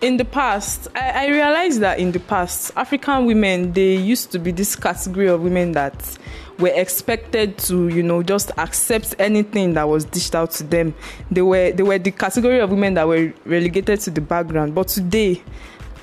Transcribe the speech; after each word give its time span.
in 0.00 0.16
the 0.16 0.24
past, 0.24 0.88
I, 0.94 1.26
I 1.26 1.28
realized 1.28 1.80
that 1.80 1.98
in 1.98 2.12
the 2.12 2.20
past, 2.20 2.72
African 2.76 3.26
women 3.26 3.72
they 3.72 3.96
used 3.96 4.32
to 4.32 4.38
be 4.38 4.50
this 4.50 4.76
category 4.76 5.28
of 5.28 5.42
women 5.42 5.72
that 5.72 6.18
were 6.58 6.72
expected 6.74 7.58
to, 7.58 7.88
you 7.88 8.02
know, 8.02 8.22
just 8.22 8.50
accept 8.58 9.14
anything 9.18 9.74
that 9.74 9.88
was 9.88 10.04
dished 10.04 10.34
out 10.34 10.50
to 10.52 10.64
them. 10.64 10.94
They 11.30 11.42
were 11.42 11.72
they 11.72 11.82
were 11.82 11.98
the 11.98 12.10
category 12.10 12.60
of 12.60 12.70
women 12.70 12.94
that 12.94 13.06
were 13.06 13.32
relegated 13.44 14.00
to 14.00 14.10
the 14.10 14.20
background. 14.20 14.74
But 14.74 14.88
today, 14.88 15.42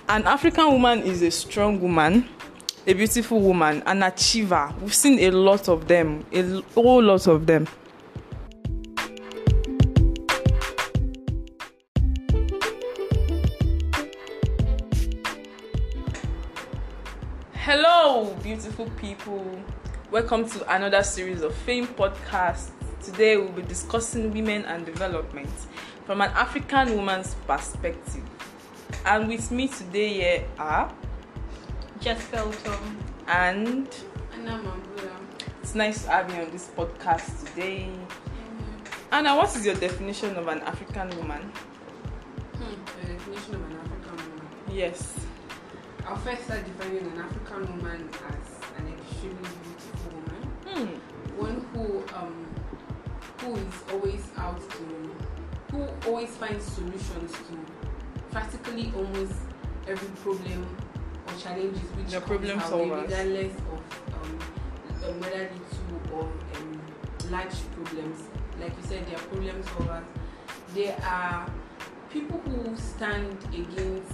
an 0.09 0.25
African 0.25 0.71
woman 0.71 1.03
is 1.03 1.21
a 1.21 1.31
strong 1.31 1.79
woman, 1.81 2.27
a 2.85 2.93
beautiful 2.93 3.39
woman, 3.39 3.83
an 3.85 4.03
achiever. 4.03 4.73
We've 4.81 4.93
seen 4.93 5.19
a 5.19 5.31
lot 5.31 5.69
of 5.69 5.87
them, 5.87 6.25
a 6.31 6.61
whole 6.73 7.03
lot 7.03 7.27
of 7.27 7.45
them. 7.45 7.67
Hello, 18.13 18.31
beautiful 18.43 18.87
people. 18.97 19.43
Welcome 20.11 20.47
to 20.47 20.75
another 20.75 21.01
series 21.01 21.41
of 21.41 21.55
Fame 21.55 21.87
Podcast. 21.87 22.69
Today 23.01 23.37
we'll 23.37 23.51
be 23.51 23.63
discussing 23.63 24.31
women 24.31 24.65
and 24.65 24.85
development 24.85 25.49
from 26.05 26.21
an 26.21 26.29
African 26.35 26.95
woman's 26.95 27.33
perspective. 27.47 28.21
And 29.03 29.27
with 29.27 29.49
me 29.49 29.67
today 29.67 30.13
here 30.13 30.45
are 30.59 30.93
Jessica 32.01 32.37
Utom. 32.37 32.97
and 33.25 33.89
Anna 34.35 34.61
Mambula. 34.61 35.11
it's 35.63 35.73
nice 35.73 36.03
to 36.03 36.11
have 36.11 36.31
you 36.35 36.43
on 36.43 36.51
this 36.51 36.69
podcast 36.77 37.47
today. 37.47 37.89
Anna, 39.11 39.35
what 39.35 39.55
is 39.55 39.65
your 39.65 39.73
definition 39.73 40.35
of 40.35 40.47
an 40.49 40.59
African 40.59 41.09
woman? 41.17 41.51
Hmm, 42.57 43.07
definition 43.07 43.55
of 43.55 43.61
an 43.71 43.77
African 43.77 44.17
woman. 44.17 44.47
Yes. 44.71 45.15
I'll 46.05 46.17
first 46.17 46.43
start 46.43 46.65
defining 46.65 47.05
an 47.11 47.19
African 47.19 47.77
woman 47.77 48.09
as 48.29 48.79
an 48.79 48.93
extremely 48.93 49.49
beautiful 49.63 50.11
woman, 50.19 50.49
Hmm. 50.67 51.39
one 51.39 51.65
who 51.73 52.03
um 52.15 52.45
who 53.39 53.55
is 53.55 53.73
always 53.91 54.23
out 54.37 54.59
to 54.71 54.83
who 55.71 55.87
always 56.07 56.29
finds 56.35 56.65
solutions 56.65 57.31
to 57.31 57.57
practically 58.31 58.91
almost 58.95 59.33
every 59.87 60.07
problem 60.23 60.67
or 61.27 61.33
challenges 61.39 61.81
which 61.97 62.07
The 62.07 62.19
comes 62.21 62.25
problem 62.27 62.59
our 62.59 62.77
way, 62.77 62.89
regardless 63.01 63.53
of 63.73 63.81
um, 64.15 64.39
um, 65.07 65.19
whether 65.19 65.49
little 65.49 66.17
or 66.17 66.23
um, 66.57 66.81
large 67.31 67.55
problems. 67.75 68.23
Like 68.59 68.75
you 68.77 68.83
said, 68.87 69.05
they 69.07 69.15
are 69.15 69.25
problem 69.31 69.63
solvers. 69.63 70.03
They 70.75 70.93
are 71.03 71.47
people 72.09 72.39
who 72.39 72.75
stand 72.77 73.37
against 73.53 74.13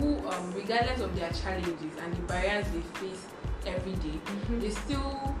who 0.00 0.28
um, 0.28 0.52
regardless 0.54 1.00
of 1.00 1.14
their 1.16 1.30
challenges 1.32 1.92
and 2.02 2.12
the 2.14 2.22
barriers 2.22 2.66
they 2.72 2.80
face 2.98 3.24
every 3.66 3.92
day, 3.92 4.18
Mhm. 4.26 4.60
they 4.60 4.70
still 4.70 5.36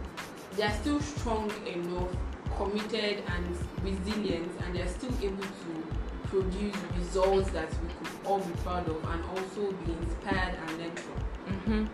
they 0.56 0.64
are 0.64 0.72
still 0.72 1.00
strong 1.00 1.50
enough, 1.66 2.08
committed 2.56 3.22
and 3.28 3.56
resilient, 3.82 4.50
and 4.64 4.74
they 4.74 4.82
are 4.82 4.88
still 4.88 5.12
able 5.22 5.44
to 5.44 6.28
produce 6.28 6.76
results 6.98 7.50
that 7.50 7.68
we 7.82 7.88
could 7.98 8.26
all 8.26 8.38
be 8.40 8.52
proud 8.64 8.88
of 8.88 9.02
and 9.12 9.24
also 9.30 9.72
be 9.86 9.92
inspired 9.92 10.54
and 10.66 10.78
learn 10.78 10.92
from. 10.96 11.20
Mhm. 11.46 11.88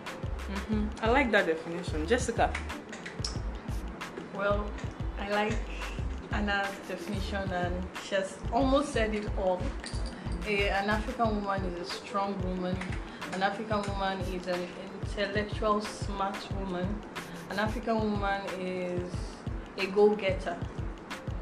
Mhm. 0.55 0.89
I 1.01 1.09
like 1.11 1.31
that 1.31 1.45
definition, 1.45 2.05
Jessica. 2.07 2.51
Well, 4.35 4.65
I 5.19 5.29
like 5.29 5.55
Anna's 6.31 6.67
definition 6.87 7.49
and 7.51 7.73
she 8.03 8.15
has 8.15 8.37
almost 8.51 8.93
said 8.93 9.15
it 9.15 9.27
all. 9.37 9.61
A, 10.47 10.69
an 10.69 10.89
African 10.89 11.35
woman 11.35 11.65
is 11.65 11.87
a 11.87 11.91
strong 11.93 12.39
woman. 12.41 12.77
An 13.33 13.43
African 13.43 13.81
woman 13.81 14.19
is 14.21 14.47
an 14.47 14.61
intellectual, 15.03 15.81
smart 15.81 16.37
woman. 16.59 16.87
An 17.49 17.59
African 17.59 17.95
woman 17.99 18.41
is 18.59 19.11
a 19.77 19.87
go-getter. 19.87 20.57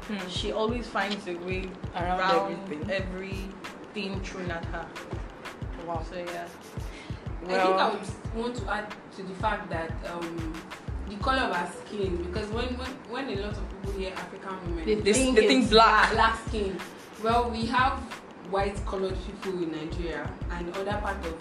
Hmm. 0.08 0.28
She 0.28 0.52
always 0.52 0.86
finds 0.88 1.26
a 1.28 1.34
way 1.36 1.68
Around 1.94 2.18
around, 2.20 2.52
everything. 2.52 2.90
everything 2.90 4.20
thrown 4.20 4.50
at 4.50 4.64
her. 4.66 4.86
Wow. 5.86 6.04
So 6.08 6.16
yeah. 6.16 6.46
I 7.44 7.48
think 7.48 7.62
I 7.62 7.90
would 7.90 8.00
want 8.34 8.56
to 8.56 8.70
add 8.72 8.92
to 9.16 9.22
the 9.22 9.34
fact 9.34 9.70
that 9.70 9.92
um, 10.12 10.52
the 11.08 11.16
color 11.16 11.42
of 11.42 11.52
our 11.52 11.70
skin, 11.84 12.16
because 12.24 12.48
when, 12.48 12.66
when, 12.76 12.90
when 13.08 13.38
a 13.38 13.40
lot 13.42 13.52
of 13.52 13.64
people 13.70 13.92
hear 14.00 14.12
African 14.16 14.56
women, 14.66 14.84
They 14.84 14.96
They, 14.96 15.12
think 15.12 15.36
they 15.36 15.46
think 15.46 15.70
black. 15.70 16.10
black 16.12 16.48
skin. 16.48 16.76
Well, 17.22 17.48
we 17.50 17.66
have 17.66 18.00
white 18.50 18.84
colored 18.86 19.16
people 19.26 19.62
in 19.62 19.72
Nigeria 19.72 20.30
and 20.50 20.74
other 20.76 20.98
part 21.02 21.24
of 21.26 21.34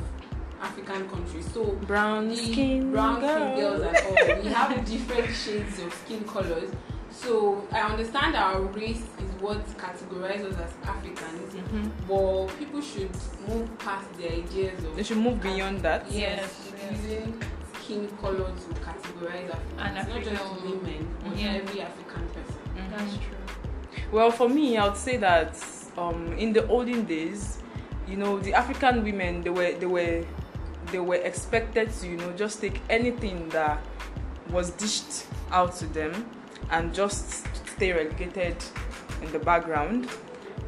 African 0.62 1.08
countries. 1.10 1.48
So 1.54 1.64
Brown 1.88 2.30
the 2.30 2.36
skin 2.38 2.92
brown 2.92 3.18
skin 3.22 3.56
girls 3.60 3.82
and 3.82 3.98
all, 3.98 4.44
we 4.44 4.50
have 4.54 4.86
different 4.86 5.36
shades 5.36 5.80
of 5.80 5.94
skin 5.94 6.24
colors. 6.24 6.72
So 7.12 7.66
I 7.72 7.80
understand 7.82 8.36
our 8.36 8.62
race 8.62 9.04
is 9.24 9.32
what 9.42 9.66
categorizes 9.78 10.54
us 10.60 10.72
as 10.84 10.88
Africans, 10.90 11.54
Mhm. 11.56 11.92
but 12.08 12.58
people 12.60 12.82
should 12.82 13.12
move 13.48 13.70
past 13.80 14.08
the 14.18 14.34
ideas 14.34 14.84
of 14.84 14.96
They 14.96 15.04
should 15.04 15.18
move 15.20 15.42
beyond 15.42 15.80
that. 15.82 16.06
yes, 16.12 16.72
Yes, 16.82 16.92
using 16.92 17.42
skin 17.80 18.10
color 18.22 18.52
to 18.64 18.70
categorize 18.82 19.50
Africans. 19.50 19.80
An 19.80 20.10
not 20.10 20.24
just 20.24 20.62
women, 20.64 21.08
but 21.24 21.38
Yeah. 21.38 21.54
every 21.62 21.82
African 21.82 22.24
person. 22.36 22.62
Mhm. 22.76 22.90
That's 22.98 23.14
true. 23.14 24.12
Well, 24.12 24.32
for 24.32 24.50
me, 24.50 24.78
I 24.78 24.88
would 24.88 24.98
say 24.98 25.18
that 25.18 25.56
um, 25.97 26.33
in 26.38 26.53
the 26.53 26.67
olden 26.67 27.06
days, 27.06 27.59
you 28.07 28.17
know, 28.17 28.39
the 28.39 28.53
African 28.53 29.03
women 29.03 29.41
they 29.41 29.50
were 29.50 29.72
they 29.73 29.85
were 29.85 30.25
they 30.91 31.00
were 31.00 31.16
expected 31.16 31.91
to 31.91 32.07
you 32.07 32.17
know 32.17 32.31
just 32.33 32.61
take 32.61 32.81
anything 32.89 33.50
that 33.50 33.81
was 34.50 34.72
dished 34.72 35.25
out 35.51 35.75
to 35.75 35.88
them 35.88 36.29
and 36.69 36.94
just 36.94 37.47
stay 37.75 37.91
relegated 37.91 38.57
in 39.22 39.31
the 39.31 39.39
background. 39.39 40.09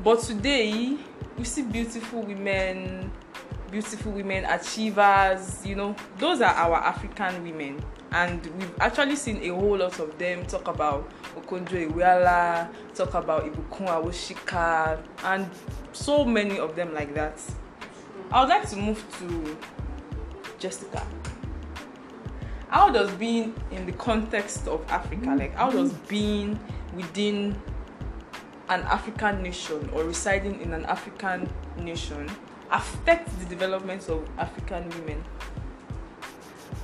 But 0.03 0.21
today, 0.21 0.97
we 1.37 1.43
see 1.43 1.63
beautiful 1.63 2.21
women, 2.21 3.11
beautiful 3.71 4.11
women 4.11 4.45
achievers. 4.45 5.65
You 5.65 5.75
know, 5.75 5.95
those 6.17 6.41
are 6.41 6.53
our 6.53 6.77
African 6.77 7.43
women, 7.43 7.83
and 8.11 8.45
we've 8.57 8.73
actually 8.79 9.15
seen 9.15 9.37
a 9.43 9.49
whole 9.49 9.77
lot 9.77 9.99
of 9.99 10.17
them 10.17 10.45
talk 10.45 10.67
about 10.67 11.09
Okonjo 11.35 11.91
Iweala, 11.91 12.69
talk 12.93 13.13
about 13.13 13.45
Ibukun 13.45 13.87
Awosika, 13.87 15.01
and 15.23 15.49
so 15.93 16.25
many 16.25 16.59
of 16.59 16.75
them 16.75 16.93
like 16.93 17.13
that. 17.13 17.39
I 18.31 18.41
would 18.41 18.49
like 18.49 18.69
to 18.69 18.75
move 18.75 19.03
to 19.19 19.57
Jessica. 20.59 21.05
How 22.69 22.89
does 22.89 23.09
being 23.11 23.55
in 23.71 23.85
the 23.85 23.93
context 23.93 24.67
of 24.67 24.83
Africa, 24.89 25.35
like 25.37 25.55
how 25.55 25.71
does 25.71 25.91
mm-hmm. 25.93 26.07
being 26.07 26.59
within 26.95 27.55
an 28.69 28.81
African 28.81 29.41
nation 29.41 29.89
or 29.93 30.03
residing 30.03 30.59
in 30.59 30.73
an 30.73 30.85
African 30.85 31.49
nation 31.77 32.29
affect 32.71 33.39
the 33.39 33.45
development 33.45 34.07
of 34.09 34.27
African 34.37 34.89
women? 34.89 35.23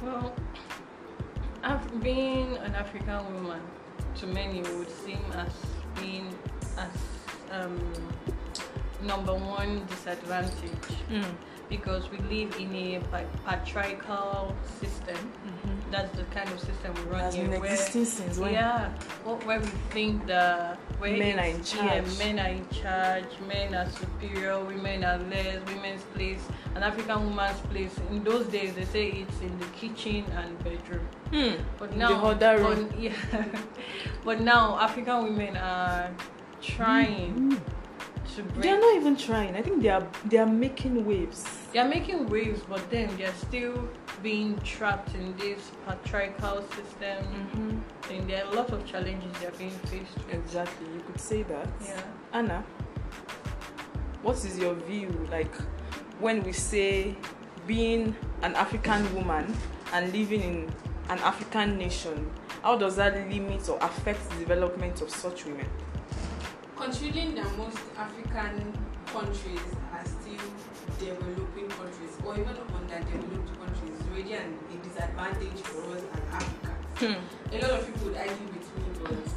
Well, 0.03 0.33
being 2.01 2.57
an 2.57 2.75
African 2.75 3.33
woman 3.33 3.61
to 4.15 4.27
many 4.27 4.61
would 4.61 4.89
seem 4.89 5.23
as 5.35 5.53
being 5.99 6.27
as 6.77 6.89
um, 7.51 7.79
number 9.01 9.33
one 9.33 9.85
disadvantage 9.85 10.71
because 11.69 12.09
we 12.11 12.17
live 12.17 12.55
in 12.59 12.75
a 12.75 13.01
patriarchal 13.45 14.55
system. 14.79 15.31
That's 15.93 16.17
the 16.17 16.23
kind 16.37 16.49
of 16.49 16.59
system 16.59 16.91
we 16.95 17.01
run 17.11 17.19
Has 17.19 17.35
here. 17.35 17.59
where- 17.59 17.77
since 17.77 18.39
when? 18.39 18.53
yeah, 18.53 18.89
where 19.45 19.59
we 19.59 19.67
think 19.93 20.25
that 20.25 20.79
where 20.97 21.15
Men 21.15 21.37
are 21.37 21.43
in 21.53 21.57
Yeah, 21.57 21.63
charge. 22.01 22.17
men 22.17 22.39
are 22.39 22.53
in 22.59 22.65
charge. 22.81 23.31
Men 23.47 23.75
are 23.75 23.87
superior. 24.01 24.57
Women 24.71 25.03
are 25.03 25.19
less. 25.33 25.59
Women's 25.67 26.01
place, 26.15 26.41
an 26.73 26.81
African 26.81 27.19
woman's 27.29 27.59
place. 27.71 27.93
In 28.09 28.23
those 28.23 28.47
days, 28.47 28.73
they 28.73 28.85
say 28.85 29.05
it's 29.21 29.39
in 29.41 29.53
the 29.59 29.69
kitchen 29.79 30.25
and 30.39 30.49
bedroom. 30.63 31.05
Hmm. 31.31 31.61
But 31.77 31.91
In 31.91 31.99
now, 31.99 32.33
the 32.33 32.57
room. 32.57 32.87
But, 32.89 32.99
yeah, 33.05 33.45
but 34.25 34.37
now 34.41 34.79
African 34.79 35.17
women 35.25 35.55
are 35.57 36.09
trying 36.59 37.61
to 38.35 38.43
break. 38.43 38.63
They 38.63 38.69
are 38.69 38.79
not 38.79 38.95
even 38.95 39.15
trying. 39.15 39.55
I 39.55 39.61
think 39.61 39.81
they 39.81 39.89
are 39.89 40.05
they 40.25 40.37
are 40.37 40.45
making 40.45 41.05
waves. 41.05 41.45
They 41.71 41.79
are 41.79 41.87
making 41.87 42.27
waves, 42.29 42.61
but 42.67 42.89
then 42.89 43.15
they're 43.17 43.33
still 43.33 43.87
being 44.21 44.59
trapped 44.61 45.13
in 45.15 45.35
this 45.37 45.71
patriarchal 45.85 46.63
system. 46.69 47.23
Mm-hmm. 47.25 48.11
And 48.11 48.29
there 48.29 48.45
are 48.45 48.51
a 48.51 48.55
lot 48.55 48.71
of 48.71 48.85
challenges 48.85 49.31
they're 49.39 49.51
being 49.51 49.71
faced 49.71 50.15
with. 50.15 50.33
Exactly, 50.33 50.87
you 50.93 51.01
could 51.01 51.19
say 51.19 51.43
that. 51.43 51.67
Yeah. 51.85 52.01
Anna, 52.33 52.63
what 54.21 54.37
is 54.43 54.57
your 54.57 54.75
view 54.75 55.27
like 55.31 55.53
when 56.19 56.43
we 56.43 56.53
say 56.53 57.15
being 57.67 58.15
an 58.41 58.55
African 58.55 59.13
woman 59.15 59.55
and 59.93 60.11
living 60.13 60.41
in 60.41 60.73
an 61.09 61.19
African 61.19 61.77
nation? 61.77 62.29
How 62.61 62.77
does 62.77 62.95
that 62.95 63.13
limit 63.29 63.67
or 63.67 63.77
affect 63.81 64.29
the 64.29 64.37
development 64.37 65.01
of 65.01 65.09
such 65.09 65.45
women? 65.45 65.67
Considering 66.75 67.35
that 67.35 67.57
most 67.57 67.77
African 67.97 68.73
countries 69.07 69.67
are 69.91 70.05
still 70.05 70.45
developing 70.99 71.69
countries 71.69 72.13
or 72.25 72.33
even 72.33 72.57
underdeveloped 72.75 73.59
countries, 73.59 73.91
it's 73.99 74.09
already 74.09 74.33
an, 74.33 74.57
a 74.71 74.77
disadvantage 74.83 75.61
for 75.61 75.95
us 75.95 76.01
as 76.13 76.21
Africans. 76.33 76.73
Hmm. 76.97 77.55
A 77.55 77.61
lot 77.61 77.71
of 77.71 77.85
people 77.85 78.07
would 78.09 78.17
argue 78.17 78.47
with 78.47 78.67
me, 78.77 78.83
but 79.03 79.33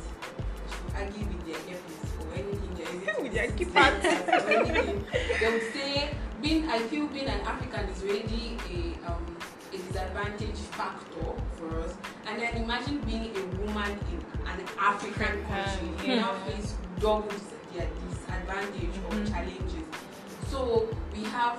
argue 0.96 1.26
with 1.26 1.46
their 1.46 1.60
earpiece 1.68 2.12
or 2.20 2.34
anything. 2.34 2.74
There 2.74 3.14
is 3.14 3.22
With 3.22 3.32
their 3.32 3.48
keypad 3.48 4.04
or 4.28 4.50
anything. 4.50 5.04
They 5.40 5.52
would 5.52 5.72
say 5.72 6.10
being 6.42 6.68
I 6.68 6.78
feel 6.80 7.06
being 7.08 7.26
an 7.26 7.40
African 7.40 7.88
is 7.88 8.02
already 8.02 8.56
a 8.70 9.10
um, 9.10 9.36
a 9.72 9.76
disadvantage 9.76 10.58
factor 10.72 11.32
for 11.56 11.80
us. 11.80 11.94
And 12.26 12.40
then 12.40 12.56
imagine 12.56 13.00
being 13.00 13.34
a 13.36 13.44
woman 13.60 13.90
in 14.12 14.24
an 14.46 14.60
African 14.78 15.44
country. 15.44 15.88
African, 15.88 16.10
You 16.10 16.16
now 16.16 16.34
face 16.46 16.74
double 17.00 17.28
their 17.74 17.88
disadvantage 18.08 18.96
or 19.06 19.12
Mhm. 19.16 19.28
challenges. 19.30 19.86
So 20.50 20.88
we 21.14 21.22
have 21.24 21.58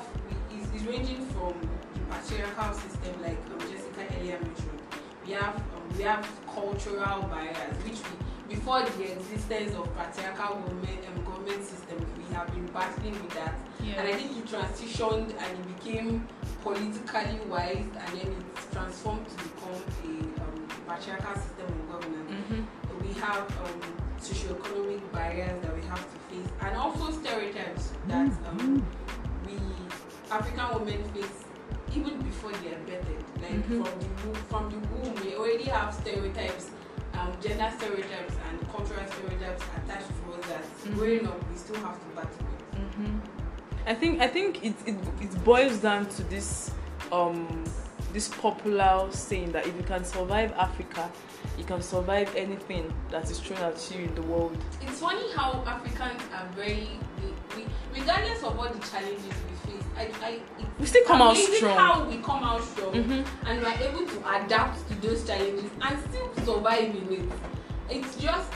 it's, 0.51 0.83
ranging 0.85 1.25
from 1.27 1.53
the 1.93 1.99
patriarchal 2.09 2.73
system, 2.73 3.13
like 3.21 3.37
um, 3.53 3.59
Jessica 3.69 4.01
earlier 4.17 4.39
mentioned. 4.39 4.79
We 5.25 5.33
have 5.33 5.55
um, 5.55 5.83
we 5.97 6.03
have 6.03 6.25
cultural 6.53 7.21
barriers, 7.23 7.75
which 7.83 7.99
we 8.07 8.15
before 8.55 8.81
the 8.83 9.11
existence 9.11 9.75
of 9.75 9.85
patriarchal 9.97 10.55
government 10.61 10.99
um, 11.09 11.23
government 11.25 11.61
systems, 11.63 12.05
we 12.17 12.33
have 12.33 12.47
been 12.53 12.65
battling 12.67 13.11
with 13.21 13.33
that. 13.33 13.55
Yeah. 13.83 13.99
And 13.99 14.07
I 14.07 14.13
think 14.13 14.31
it 14.37 14.45
transitioned 14.47 15.29
and 15.41 15.51
it 15.59 15.65
became 15.75 16.27
politically 16.63 17.39
wise, 17.49 17.85
and 18.01 18.09
then 18.15 18.27
it 18.31 18.71
transformed 18.71 19.27
to 19.27 19.35
become 19.43 19.81
a 20.05 20.41
um, 20.41 20.67
patriarchal 20.87 21.35
system 21.35 21.67
of 21.67 21.91
governance 21.91 22.31
Mhm. 22.31 22.65
we 23.03 23.13
have 23.19 23.45
um, 23.63 23.81
socioeconomic 24.19 25.11
barriers 25.11 25.61
that 25.63 25.75
we 25.75 25.81
have 25.87 26.03
to 26.13 26.19
face, 26.29 26.49
and 26.61 26.75
also 26.77 27.11
stereotypes 27.11 27.91
that 28.07 28.31
um, 28.49 28.85
we 29.45 29.53
African 30.31 30.79
women 30.85 31.03
face 31.13 31.43
even 31.95 32.21
before 32.21 32.51
they 32.51 32.69
are 32.73 32.81
birthed. 32.87 33.41
Like 33.41 33.51
Mhm. 33.51 33.85
from 33.85 33.99
the 33.99 34.09
womb, 34.27 34.35
from 34.49 34.69
the 34.69 34.79
womb, 34.89 35.15
we 35.23 35.35
already 35.35 35.63
have 35.65 35.93
stereotypes, 35.93 36.69
um, 37.13 37.31
gender 37.41 37.71
stereotypes, 37.77 38.33
and 38.49 38.55
cultural 38.71 39.05
stereotypes 39.07 39.63
attached 39.77 40.09
to 40.19 40.33
us 40.33 40.45
that 40.47 40.63
Mhm. 40.85 40.95
growing 40.97 41.27
up 41.27 41.39
we 41.49 41.55
still 41.57 41.75
have 41.85 41.97
to 42.03 42.07
battle 42.15 42.45
with. 42.49 42.81
Mhm. 42.83 43.21
I 43.85 43.93
think 43.95 44.21
I 44.21 44.27
think 44.27 44.63
it, 44.65 44.75
it 44.85 44.97
it 45.21 45.43
boils 45.45 45.77
down 45.77 46.07
to 46.07 46.23
this 46.23 46.71
um 47.11 47.63
this 48.13 48.27
popular 48.27 49.07
saying 49.11 49.51
that 49.53 49.65
if 49.67 49.75
you 49.77 49.83
can 49.83 50.03
survive 50.03 50.51
Africa, 50.57 51.09
you 51.57 51.63
can 51.63 51.81
survive 51.81 52.33
anything 52.35 52.93
that 53.09 53.29
is 53.29 53.39
thrown 53.39 53.59
at 53.59 53.91
you 53.95 54.05
in 54.05 54.15
the 54.15 54.21
world. 54.23 54.55
It's 54.81 54.99
funny 54.99 55.31
how 55.35 55.63
Africans 55.65 56.21
are 56.33 56.47
very, 56.55 56.89
we, 57.21 57.31
we, 57.63 57.65
regardless 57.99 58.43
of 58.43 58.57
all 58.59 58.69
the 58.69 58.79
challenges 58.87 59.23
we 59.25 59.71
face, 59.71 59.83
I, 59.97 60.25
I, 60.25 60.39
We 60.79 60.85
still 60.85 61.05
come 61.05 61.21
out 61.21 61.35
strong. 61.35 61.77
How 61.77 62.03
we 62.05 62.17
come 62.17 62.43
out 62.43 62.61
strong 62.63 62.93
Mhm. 62.93 63.25
and 63.47 63.61
we're 63.61 63.87
able 63.89 64.05
to 64.05 64.35
adapt 64.35 64.87
to 64.89 64.95
those 65.01 65.25
challenges 65.25 65.71
and 65.81 65.99
still 66.09 66.29
survive 66.45 66.95
in 66.95 67.11
it. 67.13 67.29
It's 67.89 68.15
just 68.17 68.51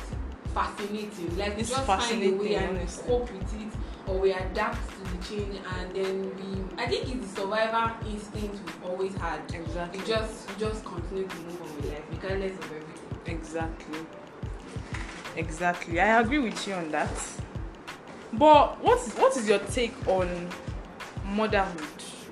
fascinating. 0.54 1.38
Like 1.38 1.56
we 1.56 1.62
It's 1.62 1.69
just 1.71 1.86
find 1.86 2.00
a 2.24 2.30
way 2.31 2.54
fascinating, 2.54 2.56
and 2.56 2.77
honestly. 2.77 3.07
cope 3.07 3.31
with 3.31 3.54
it, 3.62 3.74
or 4.07 4.19
we 4.19 4.33
adapt 4.33 4.80
to 4.92 5.04
the 5.12 5.24
change, 5.24 5.56
and 5.80 5.95
then 5.95 6.31
we. 6.36 6.83
I 6.83 6.88
think 6.88 7.07
it's 7.15 7.33
the 7.33 7.42
survivor 7.42 7.94
instinct 8.07 8.59
we've 8.65 8.83
always 8.89 9.15
had. 9.15 9.39
Exactly. 9.54 10.00
We 10.01 10.06
just, 10.06 10.50
we 10.50 10.56
just 10.59 10.83
continue 10.86 11.27
to 11.27 11.36
move 11.38 11.62
on 11.62 11.75
with 11.77 11.86
life, 11.92 12.04
regardless 12.12 12.51
of 12.59 12.65
everything. 12.65 12.90
Exactly. 13.25 14.00
Exactly. 15.35 16.00
I 16.00 16.19
agree 16.19 16.39
with 16.39 16.68
you 16.68 16.73
on 16.73 16.91
that. 16.91 17.09
But 18.33 18.81
what 18.83 19.00
is, 19.00 19.13
what 19.15 19.35
is 19.38 19.47
your 19.47 19.59
take 19.59 19.95
on 20.07 20.50
motherhood? 21.25 21.81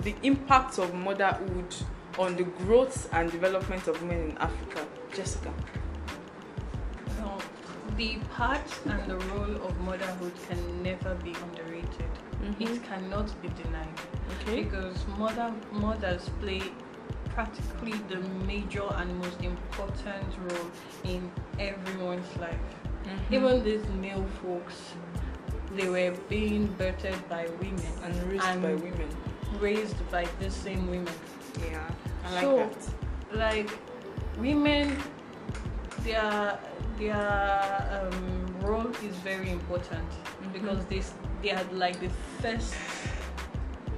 The 0.04 0.16
impact 0.24 0.78
of 0.80 0.94
motherhood 0.94 1.76
on 2.18 2.36
the 2.36 2.44
growth 2.44 3.10
and 3.14 3.32
development 3.32 3.88
of 3.88 4.02
women 4.02 4.32
in 4.32 4.38
Africa? 4.38 4.86
Jessica. 5.14 5.52
The 7.98 8.18
part 8.34 8.62
and 8.86 9.10
the 9.12 9.18
role 9.18 9.56
of 9.68 9.78
motherhood 9.82 10.32
can 10.48 10.84
never 10.84 11.16
be 11.16 11.36
underrated. 11.44 12.12
Mhm. 12.42 12.62
It 12.62 12.84
cannot 12.88 13.42
be 13.42 13.50
denied 13.62 14.00
Okay. 14.40 14.64
because 14.64 15.06
mother 15.18 15.52
mothers 15.70 16.30
play 16.40 16.62
practically 17.34 17.94
the 18.10 18.20
major 18.46 18.84
and 18.96 19.18
most 19.20 19.42
important 19.44 20.26
role 20.50 20.70
in 21.04 21.32
everyone's 21.60 22.32
life. 22.38 22.66
Mhm. 23.06 23.34
Even 23.36 23.64
these 23.64 23.86
male 24.02 24.26
folks, 24.42 24.78
they 25.76 25.88
were 25.90 26.14
being 26.30 26.68
birthed 26.80 27.20
by 27.30 27.48
women 27.62 27.92
and 28.04 28.14
raised 28.32 28.46
and 28.46 28.62
by 28.62 28.74
women. 28.76 29.10
raised 29.60 30.00
by 30.12 30.26
the 30.40 30.50
same 30.52 30.88
women. 30.90 31.14
Yeah. 31.72 31.82
I 32.26 32.34
like 32.34 32.42
So, 32.44 32.58
that. 32.58 33.38
like 33.38 33.70
women 34.38 34.96
their 36.04 36.60
their 36.98 37.26
um, 37.98 38.48
role 38.62 38.92
is 39.08 39.16
very 39.24 39.50
important 39.52 40.10
Mhm. 40.12 40.54
because 40.54 40.86
they 40.86 41.02
they 41.42 41.52
are 41.52 41.64
like 41.72 42.00
the 42.00 42.10
first 42.42 42.74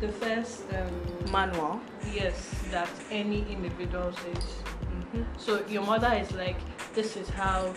the 0.01 0.09
first 0.09 0.63
um, 0.73 1.31
Manual. 1.31 1.79
yes 2.13 2.35
that 2.71 2.89
any 3.11 3.45
individual 3.51 4.11
says 4.23 4.45
Mm-hmm. 4.91 5.23
so 5.37 5.65
your 5.67 5.83
mother 5.83 6.11
is 6.21 6.31
like 6.33 6.57
this 6.93 7.15
is 7.17 7.27
how 7.29 7.73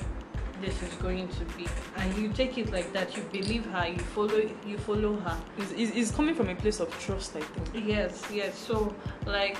this 0.61 0.83
is 0.83 0.93
going 0.95 1.27
to 1.29 1.45
be 1.57 1.67
and 1.97 2.17
you 2.17 2.29
take 2.33 2.59
it 2.59 2.71
like 2.73 2.93
that 2.93 3.17
you 3.17 3.23
believe 3.33 3.65
her 3.67 3.87
you 3.89 3.99
follow 3.99 4.41
you 4.67 4.79
follow 4.79 5.17
her 5.17 5.37
It's, 5.59 5.73
it's, 5.73 5.97
it's 5.97 6.11
coming 6.11 6.35
from 6.35 6.49
a 6.49 6.55
place 6.55 6.81
of 6.81 6.91
trust, 7.01 7.35
I 7.37 7.41
think. 7.41 7.87
Yes, 7.87 8.23
yes. 8.33 8.57
So, 8.59 8.95
like, 9.27 9.59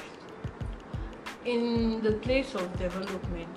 in 1.45 2.01
the 2.03 2.13
place 2.13 2.55
of 2.55 2.65
development, 2.79 3.57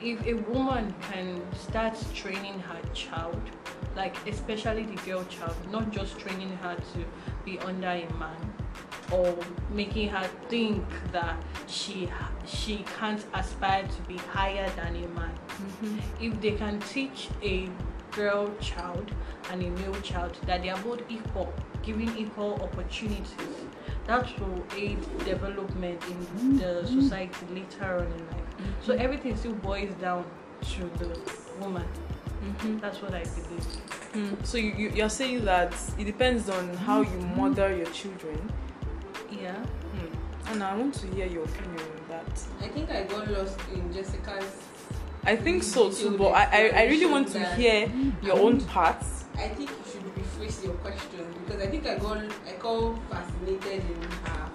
if 0.00 0.24
a 0.26 0.34
woman 0.50 0.94
can 1.10 1.40
start 1.54 1.96
training 2.14 2.60
her 2.60 2.80
child, 2.94 3.40
like, 3.96 4.14
especially 4.28 4.84
the 4.84 5.00
girl 5.02 5.24
child, 5.24 5.56
not 5.72 5.90
just 5.90 6.18
training 6.18 6.50
her 6.58 6.76
to 6.76 7.04
be 7.44 7.58
under 7.60 7.88
a 7.88 8.06
man 8.18 8.36
or 9.10 9.36
making 9.70 10.08
her 10.10 10.28
think 10.48 10.84
that 11.12 11.36
she 11.66 12.08
she 12.46 12.84
can't 12.98 13.24
aspire 13.34 13.86
to 13.86 14.02
be 14.02 14.16
higher 14.18 14.68
than 14.76 14.96
a 14.96 15.08
man 15.08 15.32
Mm-hmm. 15.56 15.98
if 16.24 16.40
they 16.42 16.52
can 16.52 16.78
teach 16.80 17.28
a 17.42 17.68
girl 18.12 18.52
child 18.60 19.10
and 19.50 19.62
a 19.62 19.70
male 19.70 19.94
child 20.02 20.36
that 20.46 20.62
they 20.62 20.68
are 20.68 20.78
both 20.82 21.00
equal, 21.08 21.52
giving 21.82 22.14
equal 22.16 22.54
opportunities, 22.62 23.56
that 24.06 24.38
will 24.38 24.62
aid 24.76 24.98
development 25.24 26.02
in 26.10 26.58
the 26.58 26.86
society 26.86 27.46
later 27.54 27.96
on 27.98 28.06
in 28.06 28.26
life. 28.26 28.76
So 28.82 28.92
everything 28.94 29.34
still 29.36 29.54
boils 29.54 29.94
down 29.94 30.24
to 30.74 30.80
the 30.98 31.18
woman. 31.60 31.86
Mm-hmm. 32.46 32.78
That's 32.78 33.02
what 33.02 33.14
I 33.14 33.24
believe. 33.24 33.66
Mm. 34.12 34.46
So 34.46 34.58
you, 34.58 34.72
you 34.76 34.90
you're 34.90 35.08
saying 35.10 35.44
that 35.44 35.74
it 35.98 36.04
depends 36.04 36.48
on 36.48 36.74
how 36.74 37.02
you 37.02 37.18
mother 37.36 37.74
your 37.76 37.86
children. 37.86 38.38
Yeah. 39.30 39.54
Hmm. 39.54 40.52
And 40.52 40.62
I 40.62 40.76
want 40.76 40.94
to 40.94 41.06
hear 41.08 41.26
your 41.26 41.44
opinion 41.44 41.80
on 41.80 42.08
that. 42.08 42.42
I 42.60 42.68
think 42.68 42.90
I 42.90 43.02
got 43.02 43.30
lost 43.30 43.58
in 43.74 43.92
Jessica's. 43.92 44.62
I 45.24 45.34
think 45.34 45.64
so 45.64 45.90
too, 45.90 46.16
but 46.16 46.28
I, 46.28 46.44
I, 46.44 46.82
I 46.82 46.84
really 46.84 47.06
want 47.06 47.28
to 47.28 47.44
hear 47.56 47.90
your 48.22 48.38
own 48.38 48.60
parts. 48.60 49.24
I 49.34 49.48
think 49.48 49.70
you 49.70 49.76
should 49.90 50.04
rephrase 50.14 50.64
your 50.64 50.74
question 50.74 51.26
because 51.44 51.60
I 51.60 51.66
think 51.66 51.84
I 51.86 51.98
got 51.98 52.18
I 52.18 52.52
got 52.60 52.96
fascinated 53.10 53.82
in 53.90 54.02
her 54.02 54.50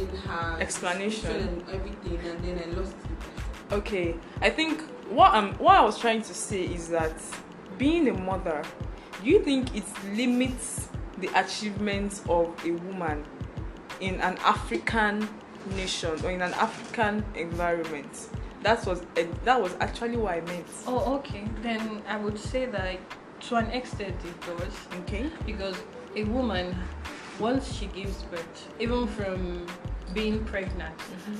in 0.00 0.08
her 0.08 0.56
Explanation. 0.60 1.30
and 1.30 1.62
everything, 1.70 2.18
and 2.30 2.42
then 2.42 2.62
I 2.64 2.78
lost 2.78 2.94
the 3.02 3.08
question. 3.08 3.78
Okay, 3.78 4.16
I 4.40 4.48
think 4.50 4.82
what 5.10 5.32
I'm 5.32 5.54
what 5.54 5.76
I 5.76 5.82
was 5.82 5.98
trying 5.98 6.22
to 6.22 6.34
say 6.34 6.62
is 6.62 6.88
that 6.88 7.14
being 7.78 8.08
a 8.08 8.14
mother, 8.14 8.62
do 9.22 9.28
you 9.28 9.40
think 9.40 9.74
it 9.76 9.84
limits 10.14 10.88
the 11.18 11.28
achievements 11.38 12.22
of 12.28 12.54
a 12.64 12.72
woman 12.72 13.24
in 14.00 14.20
an 14.20 14.36
African 14.38 15.28
nation 15.74 16.12
or 16.24 16.30
in 16.30 16.42
an 16.42 16.54
African 16.54 17.24
environment? 17.34 18.28
That 18.62 18.84
was 18.86 19.02
eh, 19.16 19.26
that 19.44 19.60
was 19.60 19.74
actually 19.80 20.16
what 20.16 20.34
I 20.34 20.40
meant. 20.42 20.66
Oh, 20.86 21.14
okay. 21.16 21.46
Then 21.62 22.02
I 22.08 22.16
would 22.16 22.38
say 22.38 22.66
that 22.66 22.98
to 23.48 23.56
an 23.56 23.66
extent 23.66 24.16
it 24.24 24.40
does. 24.40 24.74
Okay. 25.00 25.30
because 25.44 25.76
a 26.16 26.24
woman 26.24 26.74
once 27.38 27.70
she 27.76 27.86
gives 27.86 28.22
birth 28.24 28.68
even 28.80 29.06
from 29.08 29.66
being 30.14 30.42
pregnant 30.44 30.94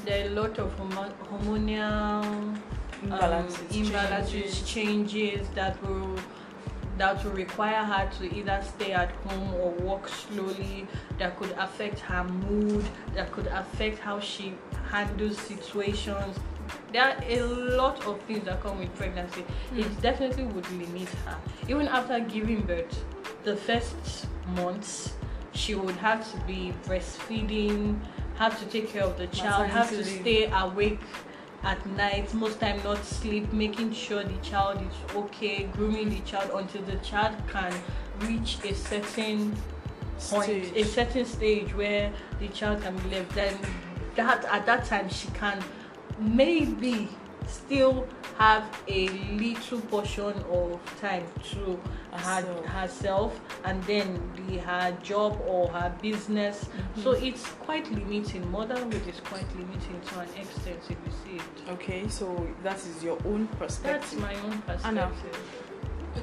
there 0.04 0.24
are 0.24 0.26
a 0.28 0.34
lot 0.34 0.58
of 0.58 0.76
hormonal 0.76 2.54
Imbalances, 3.04 3.58
um, 3.60 3.66
imbalances 3.68 4.66
changes. 4.66 4.70
changes 4.70 5.48
that 5.54 5.82
will 5.82 6.16
that 6.98 7.22
will 7.22 7.32
require 7.32 7.84
her 7.84 8.10
to 8.18 8.34
either 8.34 8.62
stay 8.62 8.92
at 8.92 9.10
home 9.26 9.52
or 9.54 9.70
walk 9.72 10.08
slowly 10.08 10.86
that 11.18 11.36
could 11.38 11.50
affect 11.58 11.98
her 12.00 12.24
mood 12.24 12.84
that 13.14 13.30
could 13.32 13.46
affect 13.48 13.98
how 13.98 14.18
she 14.18 14.54
handles 14.90 15.36
situations 15.38 16.38
there 16.92 17.02
are 17.02 17.16
a 17.28 17.42
lot 17.42 18.04
of 18.06 18.20
things 18.22 18.44
that 18.44 18.60
come 18.62 18.78
with 18.78 18.94
pregnancy. 18.96 19.44
It 19.76 20.00
definitely 20.00 20.44
would 20.44 20.68
limit 20.72 21.08
her. 21.26 21.36
Even 21.68 21.88
after 21.88 22.20
giving 22.20 22.62
birth, 22.62 23.04
the 23.44 23.56
first 23.56 24.26
months, 24.54 25.12
she 25.52 25.74
would 25.74 25.96
have 25.96 26.30
to 26.32 26.38
be 26.46 26.72
breastfeeding, 26.84 27.98
have 28.36 28.58
to 28.58 28.66
take 28.66 28.90
care 28.90 29.04
of 29.04 29.16
the 29.16 29.26
child, 29.28 29.68
have 29.68 29.90
to 29.90 30.04
stay 30.04 30.50
awake 30.52 31.00
at 31.66 31.84
night, 31.96 32.32
most 32.32 32.60
time 32.60 32.80
not 32.84 33.04
sleep, 33.04 33.52
making 33.52 33.92
sure 33.92 34.22
the 34.22 34.38
child 34.38 34.80
is 34.80 35.16
okay, 35.16 35.64
grooming 35.64 36.10
the 36.10 36.20
child 36.20 36.48
until 36.54 36.82
the 36.82 36.96
child 36.98 37.34
can 37.48 37.74
reach 38.20 38.58
a 38.64 38.72
certain 38.72 39.54
point, 40.20 40.76
a 40.76 40.84
certain 40.84 41.24
stage 41.24 41.74
where 41.74 42.12
the 42.38 42.46
child 42.48 42.82
can 42.82 42.96
be 42.96 43.16
left. 43.16 43.34
Then 43.34 43.58
that 44.14 44.44
at 44.44 44.64
that 44.66 44.84
time 44.84 45.08
she 45.08 45.26
can 45.32 45.62
maybe 46.20 47.08
still 47.46 48.06
have 48.38 48.64
a 48.88 49.08
little 49.08 49.80
portion 49.82 50.34
of 50.50 50.80
time 51.00 51.24
to 51.52 51.78
her, 52.12 52.18
Herself. 52.18 52.66
herself 52.66 53.40
and 53.64 53.82
then 53.84 54.20
the 54.48 54.58
her 54.58 54.96
job 55.02 55.40
or 55.46 55.68
her 55.68 55.94
business. 56.02 56.64
Mm-hmm. 56.64 57.02
So 57.02 57.12
it's 57.12 57.46
quite 57.60 57.90
limiting. 57.90 58.50
Motherhood 58.50 59.06
is 59.08 59.20
quite 59.20 59.46
limiting 59.56 60.00
to 60.08 60.20
an 60.20 60.28
extent 60.38 60.78
if 60.84 60.90
you 60.90 61.12
see 61.24 61.36
it. 61.36 61.70
Okay, 61.70 62.08
so 62.08 62.46
that 62.62 62.76
is 62.78 63.02
your 63.02 63.18
own 63.24 63.46
perspective. 63.58 64.02
That's 64.02 64.14
my 64.14 64.34
own 64.42 64.62
Anna. 64.84 65.08
perspective. 65.08 65.62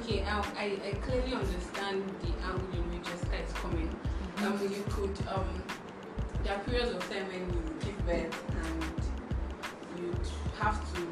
Okay, 0.02 0.22
um, 0.24 0.42
I, 0.56 0.76
I 0.88 0.94
clearly 1.02 1.34
understand 1.34 2.02
the 2.20 2.28
angle 2.46 2.68
in 2.72 2.90
which 2.98 3.06
Jessica 3.08 3.36
is 3.46 3.52
coming. 3.54 3.96
Um, 4.38 4.58
you 4.62 4.82
could, 4.90 5.16
um, 5.32 5.62
there 6.42 6.54
are 6.56 6.60
periods 6.64 6.90
of 6.90 7.00
time 7.08 7.26
when 7.28 7.48
you 7.54 7.62
give 7.80 8.06
birth 8.06 8.44
and 8.50 8.82
you'd 8.82 9.13
have 10.64 10.80
to, 10.94 11.02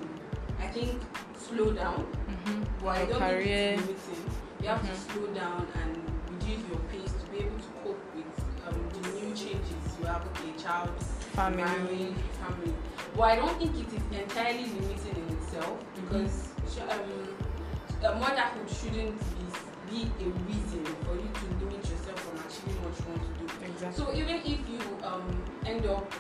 I 0.65 0.67
think, 0.69 1.03
slow 1.39 1.73
down. 1.73 2.07
Mhm. 2.29 2.65
But 2.83 2.89
I 2.89 3.05
don't 3.07 3.19
career. 3.19 3.77
think 3.77 3.91
it's 3.91 4.09
limiting. 4.09 4.31
You 4.63 4.69
have 4.69 4.83
Mhm. 4.83 4.91
to 4.91 4.97
slow 5.07 5.27
down 5.43 5.61
and 5.81 5.91
reduce 6.33 6.63
your 6.71 6.81
pace 6.93 7.13
to 7.21 7.25
be 7.33 7.39
able 7.45 7.61
to 7.67 7.71
cope 7.83 8.03
with 8.17 8.33
um, 8.67 8.79
the 8.95 9.01
new 9.19 9.31
changes. 9.43 9.83
You 9.99 10.07
have 10.07 10.25
okay, 10.31 10.53
child, 10.65 10.91
Family. 11.37 11.63
marriage, 11.63 12.21
family. 12.41 12.75
But 13.17 13.25
I 13.33 13.37
don't 13.37 13.57
think 13.61 13.73
it 13.85 13.91
is 13.99 14.05
entirely 14.23 14.67
limiting 14.79 15.17
in 15.23 15.29
itself 15.37 15.77
because 15.99 16.35
sh- 16.73 16.81
um, 16.95 18.19
motherhood 18.21 18.69
shouldn't 18.79 19.19
be, 19.37 19.45
be 19.91 20.01
a 20.25 20.29
reason 20.49 20.85
for 21.05 21.15
you 21.23 21.29
to 21.41 21.45
limit 21.61 21.83
yourself 21.91 22.19
from 22.25 22.37
achieving 22.47 22.79
what 22.85 22.95
you 22.99 23.05
want 23.11 23.23
to 23.29 23.33
do. 23.41 23.42
Exactly. 23.87 24.05
So 24.05 24.13
even 24.15 24.37
if 24.37 24.61
you 24.69 24.81
um, 25.05 25.43
end 25.67 25.87
up, 25.87 26.13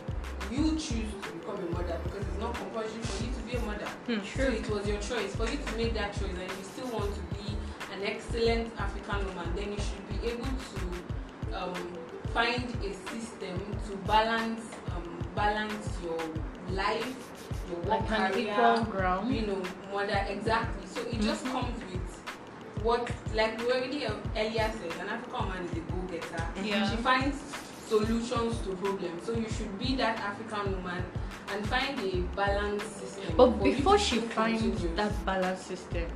you 0.50 0.72
choose 0.72 1.10
to 1.22 1.28
become 1.38 1.56
a 1.56 1.70
mother 1.70 1.98
because 2.04 2.26
it's 2.26 2.38
not 2.40 2.54
compulsory 2.54 3.02
for 3.02 3.24
you 3.24 3.30
to 3.32 3.40
be 3.42 3.52
a 3.56 3.60
mother. 3.60 3.86
Hmm. 4.06 4.18
So 4.36 4.42
it 4.50 4.68
was 4.68 4.86
your 4.86 4.98
choice. 4.98 5.34
For 5.36 5.48
you 5.48 5.58
to 5.58 5.76
make 5.76 5.94
that 5.94 6.12
choice 6.12 6.30
and 6.30 6.50
you 6.58 6.64
still 6.64 6.88
want 6.88 7.14
to 7.14 7.20
be 7.36 7.56
an 7.94 8.02
excellent 8.04 8.72
African 8.78 9.26
woman, 9.28 9.52
then 9.54 9.72
you 9.72 9.78
should 9.78 10.08
be 10.08 10.28
able 10.28 10.44
to 10.44 11.56
um, 11.56 11.74
find 12.34 12.64
a 12.84 12.92
system 13.10 13.58
to 13.88 13.96
balance 14.06 14.62
um, 14.96 15.18
balance 15.34 15.88
your 16.02 16.20
life, 16.70 17.14
your 17.70 17.78
work 17.80 17.88
Like 18.10 18.32
career, 18.32 18.50
equal 18.50 18.84
ground. 18.84 19.34
you 19.34 19.46
know, 19.46 19.62
mother 19.92 20.26
exactly. 20.28 20.86
So 20.86 21.00
it 21.02 21.20
just 21.20 21.44
Mhm. 21.44 21.52
comes 21.52 21.78
with 21.90 22.82
what, 22.82 23.08
like 23.34 23.58
we 23.60 23.72
already 23.72 24.06
uh, 24.06 24.14
earlier 24.36 24.70
said, 24.78 24.92
an 25.00 25.08
African 25.08 25.46
woman 25.48 25.64
is 25.64 25.78
a 25.78 25.80
go-getter. 26.20 26.44
Yeah. 26.64 26.90
She 26.90 26.96
finds 26.96 27.38
solutions 27.88 28.58
to 28.64 28.74
problems. 28.76 29.24
So 29.26 29.32
you 29.32 29.48
should 29.48 29.78
be 29.78 29.96
that 29.96 30.18
African 30.18 30.72
woman 30.76 31.04
and 31.52 31.66
find 31.66 31.98
a 32.00 32.16
balanced 32.36 33.00
system. 33.00 33.34
But 33.36 33.62
before 33.62 33.98
she 33.98 34.18
finds 34.18 34.62
continue. 34.62 34.96
that 34.96 35.24
balance 35.26 35.60
system, 35.62 36.06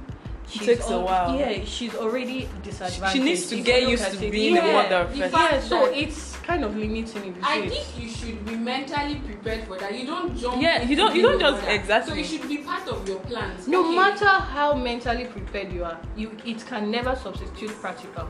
she's 0.48 0.66
takes 0.66 0.88
a 0.88 0.98
while. 0.98 1.38
Yeah, 1.38 1.64
she's 1.64 1.94
already 1.94 2.48
disadvantaged. 2.62 3.12
She 3.12 3.22
needs 3.22 3.46
to 3.48 3.58
If 3.58 3.64
get 3.64 3.82
you 3.82 3.88
look 3.88 3.98
used 4.00 4.18
to 4.18 4.26
it. 4.26 4.30
being 4.32 4.54
yeah. 4.54 4.64
a 4.66 4.72
mother 4.72 5.12
the 5.12 5.28
first. 5.28 5.34
Yeah, 5.34 5.60
so 5.60 5.84
it's 5.86 6.36
kind 6.36 6.64
of 6.64 6.76
limiting 6.76 7.04
if 7.24 7.36
you 7.36 7.42
I 7.42 7.60
see 7.60 7.66
it. 7.66 7.72
think 7.72 8.04
you 8.04 8.08
should 8.10 8.46
be 8.46 8.56
mentally 8.56 9.16
prepared 9.16 9.64
for 9.66 9.76
that. 9.78 9.92
You 9.92 10.06
don't 10.06 10.34
jump. 10.36 10.62
Yeah, 10.62 10.82
you 10.82 10.96
don't- 10.96 11.14
you 11.14 11.20
don't 11.22 11.40
just- 11.40 11.60
mother. 11.60 11.74
exactly. 11.74 12.14
So 12.14 12.20
it 12.20 12.26
should 12.40 12.48
be 12.48 12.58
part 12.58 12.88
of 12.88 13.06
your 13.06 13.18
plans. 13.20 13.66
No 13.68 13.84
Okay, 13.86 13.96
matter 13.96 14.28
how 14.28 14.74
mentally 14.74 15.24
prepared 15.26 15.72
you 15.72 15.84
are, 15.84 15.98
you 16.16 16.30
it 16.46 16.64
can 16.64 16.90
never 16.90 17.14
substitute 17.16 17.70
practical. 17.82 18.28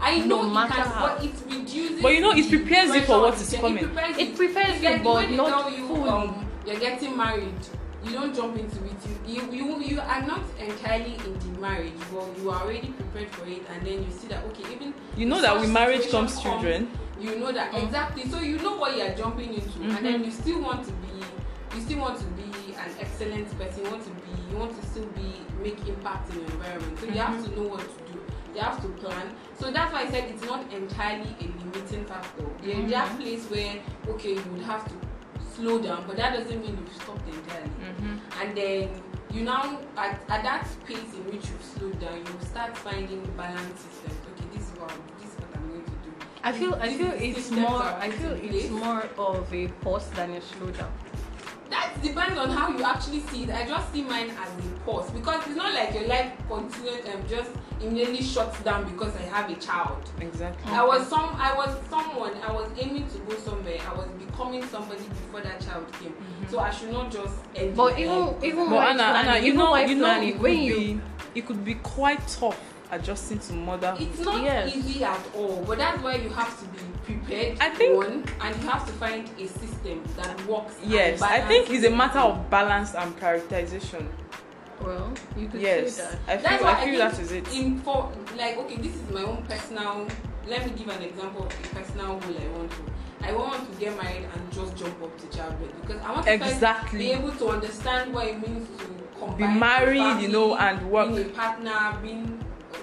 I 0.00 0.18
know 0.20 0.42
no 0.42 0.48
it 0.50 0.54
matter 0.54 0.74
can, 0.74 0.86
how. 0.86 1.06
but 1.16 1.24
it 1.24 1.34
reduces. 1.48 2.02
But 2.02 2.12
you 2.14 2.20
know, 2.20 2.32
it 2.32 2.48
prepares 2.48 2.94
you 2.94 3.02
for 3.02 3.20
what 3.20 3.34
is 3.34 3.50
the- 3.50 3.56
coming. 3.58 3.84
It 3.84 3.92
prepares 3.94 4.18
It 4.18 4.28
you. 4.30 4.36
prepares 4.36 4.82
you, 4.82 4.88
like 4.90 5.02
but 5.04 5.30
not 5.30 5.72
you, 5.76 5.86
fully. 5.88 6.08
Um, 6.08 6.46
you're 6.66 6.78
getting 6.80 7.16
married. 7.16 7.54
You 8.04 8.12
don't 8.12 8.34
jump 8.34 8.56
into 8.56 8.76
it. 8.84 8.92
You, 9.26 9.40
you 9.50 9.64
you 9.66 9.80
you 9.82 10.00
are 10.00 10.22
not 10.22 10.42
entirely 10.60 11.14
in 11.26 11.38
the 11.38 11.60
marriage, 11.60 11.92
but 12.12 12.26
you 12.38 12.50
are 12.50 12.62
already 12.62 12.88
prepared 12.88 13.30
for 13.30 13.46
it, 13.48 13.62
and 13.72 13.84
then 13.86 14.04
you 14.04 14.10
see 14.12 14.28
that 14.28 14.44
okay, 14.44 14.62
even 14.74 14.94
You 15.16 15.26
know 15.26 15.40
that 15.40 15.58
with 15.60 15.70
marriage 15.72 16.02
situation 16.04 16.28
comes 16.28 16.40
children. 16.42 16.90
you 17.18 17.36
know 17.40 17.50
that 17.50 17.72
Mm. 17.72 17.82
exactly 17.84 18.28
so 18.28 18.40
you 18.40 18.58
know 18.58 18.76
what 18.76 18.94
you 18.96 19.02
are 19.02 19.14
jumping 19.14 19.54
into 19.54 19.78
Mhm. 19.80 19.96
and 19.96 20.04
then 20.06 20.22
you 20.24 20.30
still 20.30 20.60
want 20.60 20.84
to 20.84 20.92
be 21.02 21.08
you 21.74 21.80
still 21.82 21.98
want 21.98 22.18
to 22.18 22.26
be 22.36 22.44
an 22.76 22.90
excellent 23.00 23.48
person 23.58 23.84
you 23.84 23.90
want 23.90 24.04
to 24.04 24.10
be 24.10 24.32
you 24.52 24.56
want 24.58 24.72
to 24.78 24.86
still 24.86 25.06
be 25.16 25.40
make 25.64 25.78
impact 25.88 26.28
in 26.30 26.40
your 26.42 26.50
environment 26.50 26.98
so 27.00 27.06
you 27.06 27.18
have 27.18 27.42
to 27.42 27.48
know 27.56 27.68
what 27.72 27.80
to 27.80 28.05
you 28.56 28.62
have 28.62 28.80
to 28.82 28.88
plan 29.00 29.26
so 29.58 29.70
that's 29.70 29.92
why 29.92 30.02
i 30.02 30.08
said 30.10 30.24
it's 30.30 30.44
not 30.44 30.60
entirely 30.72 31.30
a 31.40 31.46
limiting 31.64 32.04
factor 32.06 32.44
there 32.62 32.80
is 32.84 32.90
that 32.90 33.08
Mhm. 33.10 33.20
place 33.20 33.44
where 33.54 33.74
okay 34.14 34.32
you 34.34 34.44
would 34.52 34.62
have 34.72 34.84
to 34.90 34.94
slow 35.56 35.78
down 35.88 36.04
but 36.06 36.16
that 36.16 36.32
doesn't 36.38 36.60
mean 36.60 36.76
you've 36.80 36.96
stopped 37.02 37.26
entirely 37.28 37.70
Mm-hmm. 37.88 38.16
and 38.40 38.56
then 38.56 39.02
you 39.34 39.42
now 39.42 39.78
at, 39.96 40.20
at 40.34 40.42
that 40.48 40.66
pace 40.86 41.12
in 41.18 41.24
which 41.30 41.44
you've 41.50 41.66
slowed 41.74 41.98
down 42.00 42.16
you 42.18 42.34
start 42.52 42.76
finding 42.76 43.22
balance 43.36 43.80
systems 43.86 44.18
okay 44.32 44.46
this 44.54 44.64
is 44.68 44.78
what 44.80 44.90
I'm- 44.90 45.02
this 45.20 45.30
is 45.32 45.38
what 45.40 45.50
i'm 45.56 45.68
going 45.70 45.84
to 45.84 45.90
do 46.06 46.12
I 46.48 46.52
feel 46.52 46.74
I 46.74 46.88
feel 46.98 47.12
it's 47.28 47.50
more 47.50 47.82
I 48.06 48.10
feel 48.18 48.32
it's 48.32 48.68
place. 48.68 48.70
more 48.70 49.02
of 49.18 49.52
a 49.52 49.66
pause 49.84 50.08
than 50.18 50.30
a 50.34 50.40
slowdown. 50.50 50.92
That 51.70 52.00
depends 52.02 52.38
on 52.38 52.50
how 52.50 52.68
you 52.68 52.84
actually 52.84 53.20
see 53.20 53.44
it. 53.44 53.50
I 53.50 53.66
just 53.66 53.92
see 53.92 54.02
mine 54.02 54.30
as 54.30 54.48
a 54.64 54.78
pause 54.84 55.10
because 55.10 55.44
it's 55.46 55.56
not 55.56 55.74
like 55.74 55.92
your 55.94 56.06
life 56.06 56.32
continues 56.48 57.04
and 57.06 57.28
just 57.28 57.50
immediately 57.80 58.22
shuts 58.22 58.60
down 58.62 58.90
because 58.90 59.14
I 59.16 59.22
have 59.22 59.50
a 59.50 59.54
child. 59.56 60.08
Exactly. 60.20 60.72
I 60.72 60.84
was 60.84 61.06
some 61.08 61.34
I 61.38 61.54
was 61.56 61.76
someone 61.90 62.32
I 62.46 62.52
was 62.52 62.70
aiming 62.78 63.08
to 63.08 63.18
go 63.18 63.34
somewhere. 63.38 63.78
I 63.88 63.94
was 63.94 64.06
becoming 64.24 64.64
somebody 64.66 65.02
before 65.02 65.40
that 65.40 65.60
child 65.60 65.86
came. 66.00 66.14
So 66.48 66.60
I 66.60 66.70
should 66.70 66.92
not 66.92 67.10
just 67.10 67.34
end 67.56 67.76
But 67.76 67.98
even- 67.98 68.34
even 68.42 68.68
But 68.70 68.76
Wife 68.76 68.88
Anna, 68.90 69.02
Anna, 69.02 69.22
planning, 69.24 69.42
you 69.42 69.48
even 69.48 69.58
know, 69.58 69.70
wife 69.72 69.88
you 69.90 69.96
know, 69.96 70.04
planning, 70.04 70.38
when 70.40 70.58
you- 70.60 71.00
it 71.34 71.46
could 71.46 71.64
be 71.64 71.74
quite 71.74 72.26
tough 72.28 72.58
adjusting 72.90 73.38
to 73.40 73.52
motherhood. 73.52 74.00
it's 74.08 74.20
not 74.20 74.42
Yes. 74.42 74.74
easy 74.74 75.02
at 75.04 75.20
all. 75.34 75.64
But 75.66 75.78
that's 75.78 76.02
why 76.02 76.14
you 76.16 76.28
have 76.30 76.58
to 76.60 76.64
be 76.66 76.78
prepared. 77.04 77.58
I 77.60 77.70
think- 77.70 77.96
one, 77.96 78.24
and 78.40 78.62
you 78.62 78.68
have 78.68 78.86
to 78.86 78.92
find 78.94 79.28
a 79.38 79.46
system 79.46 80.02
that 80.16 80.46
works. 80.46 80.74
Yes, 80.84 81.22
I 81.22 81.40
think 81.42 81.70
it's 81.70 81.84
a 81.84 81.90
matter 81.90 82.18
of 82.20 82.48
balance 82.50 82.94
and 82.94 83.18
prioritization. 83.18 84.06
Well, 84.80 85.12
you 85.36 85.48
could 85.48 85.60
Yes, 85.60 85.94
say 85.94 86.02
that. 86.02 86.18
I 86.28 86.36
That's 86.42 86.56
feel, 86.56 86.64
why 86.66 86.72
I 86.72 86.74
feel 86.84 86.84
think 86.84 86.98
that 86.98 87.18
is 87.22 87.32
it. 87.32 87.54
In 87.54 87.80
for 87.80 88.12
like 88.36 88.58
okay, 88.58 88.76
this 88.76 88.94
is 88.94 89.10
my 89.10 89.22
own 89.22 89.42
personal. 89.48 90.06
Let 90.46 90.64
me 90.66 90.72
give 90.78 90.88
an 90.88 91.02
example 91.02 91.46
of 91.46 91.52
a 91.52 91.74
personal 91.74 92.18
goal 92.18 92.34
I 92.38 92.48
want 92.58 92.70
to. 92.70 92.76
I 93.26 93.32
want 93.32 93.72
to 93.72 93.80
get 93.80 93.96
married 94.00 94.28
and 94.32 94.52
just 94.52 94.76
jump 94.76 95.02
up 95.02 95.18
to 95.18 95.36
childbirth 95.36 95.72
because 95.80 96.00
I 96.02 96.12
want 96.12 96.26
to 96.26 96.32
Exactly. 96.34 96.98
be 96.98 97.12
able 97.12 97.32
to 97.32 97.48
understand 97.48 98.14
what 98.14 98.26
it 98.28 98.38
means 98.46 98.68
to 98.78 98.86
combine 99.18 99.54
Be 99.54 99.58
married, 99.58 99.98
family, 99.98 100.22
you 100.26 100.28
know, 100.28 100.54
and 100.56 100.90
work. 100.90 101.08
being 101.08 101.20
a 101.26 101.28
partner, 101.30 101.98
being 102.02 102.35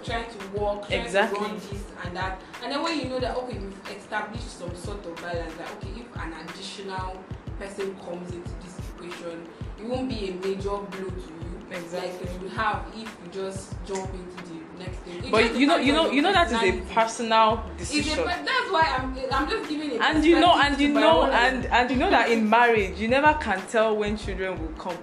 trying 0.04 0.26
to 0.30 0.48
work, 0.60 0.88
trying 0.88 1.02
Exactly. 1.02 1.40
to 1.40 1.46
run 1.46 1.56
this 1.56 1.84
and 2.04 2.16
that. 2.18 2.42
And 2.64 2.72
then 2.72 2.84
when 2.84 3.00
you 3.00 3.06
know 3.06 3.20
that 3.20 3.36
okay, 3.38 3.54
you've 3.56 3.90
established 3.98 4.58
some 4.60 4.76
sort 4.76 5.06
of 5.06 5.16
balance, 5.18 5.54
that 5.56 5.70
okay, 5.78 6.02
if 6.02 6.16
an 6.16 6.34
additional 6.48 7.24
person 7.60 7.96
comes 8.06 8.32
into 8.32 8.50
this 8.64 8.78
equation, 8.96 9.48
it 9.80 9.86
won't 9.86 10.10
be 10.10 10.30
a 10.30 10.34
major 10.36 10.70
blow 10.70 10.88
to 10.90 11.04
you. 11.06 11.50
Exactly. 11.72 12.10
Like 12.28 12.34
you 12.34 12.40
would 12.44 12.52
have 12.52 12.86
if 12.96 13.18
you 13.24 13.32
just 13.32 13.74
jump 13.86 14.10
into 14.14 14.44
the 14.50 14.84
next 14.84 14.98
thing. 15.00 15.24
It 15.24 15.32
But 15.32 15.56
you 15.56 15.66
know, 15.66 15.78
you 15.78 15.92
know, 15.94 16.12
you 16.12 16.22
know 16.22 16.32
that 16.32 16.48
is 16.52 16.54
a 16.62 16.94
personal 16.94 17.64
It's 17.80 17.92
a, 17.92 17.96
decision. 17.96 18.26
that's 18.26 18.72
why 18.72 18.96
I'm 18.98 19.18
I'm 19.32 19.50
just 19.50 19.70
giving 19.70 19.92
it. 19.92 20.02
And 20.02 20.24
you 20.24 20.40
know, 20.40 20.54
and 20.60 20.80
you 20.80 20.90
know, 20.90 21.24
and 21.26 21.66
and 21.66 21.90
you 21.90 21.98
know 21.98 22.10
that 22.12 22.30
in 22.30 22.48
marriage, 22.48 23.00
you 23.00 23.08
never 23.08 23.34
can 23.42 23.60
tell 23.68 23.96
when 23.98 24.18
children 24.18 24.60
will 24.62 24.74
come. 24.78 24.98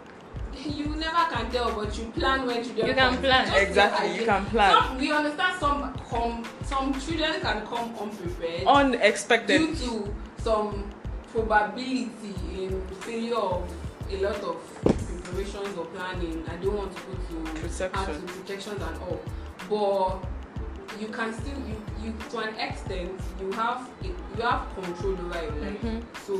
You 0.67 0.87
never 0.97 1.25
can 1.33 1.50
tell, 1.50 1.73
but 1.75 1.97
you 1.99 2.05
plan 2.12 2.47
when 2.47 2.62
children. 2.64 2.87
You 2.88 2.95
can 2.95 3.12
come. 3.14 3.23
plan. 3.23 3.47
Just 3.47 3.62
Exactly, 3.62 4.17
you 4.19 4.25
can 4.25 4.45
plan. 4.47 4.83
Some, 4.83 4.99
we 4.99 5.12
understand 5.12 5.61
some 5.61 5.95
come 6.11 6.45
some 6.64 7.00
children 7.00 7.40
can 7.40 7.67
come 7.67 7.95
unprepared 8.00 8.67
Unexpected. 8.67 9.59
due 9.59 9.75
to 9.76 10.14
some 10.43 10.90
probability 11.33 12.35
in 12.64 12.83
failure 13.00 13.37
of 13.37 13.62
a 14.11 14.17
lot 14.23 14.37
of 14.43 14.57
preparations 14.85 15.76
or 15.79 15.85
planning. 15.87 16.45
I 16.49 16.57
don't 16.57 16.76
want 16.76 16.97
to 16.97 17.02
go 17.02 17.12
to 17.12 17.47
how 17.47 18.05
Protection. 18.05 18.26
to 18.26 18.33
protections 18.33 18.83
and 18.83 18.97
all, 19.02 19.21
but 19.69 21.00
you 21.00 21.09
can 21.09 21.33
still 21.35 21.59
you 21.69 21.76
you 22.02 22.14
to 22.31 22.38
an 22.38 22.55
extent 22.57 23.21
you 23.40 23.52
have 23.52 23.88
you 24.02 24.43
have 24.43 24.67
control 24.75 25.12
over 25.12 25.43
your 25.43 25.52
life. 25.62 25.81
Mhm. 25.83 26.02
So 26.26 26.35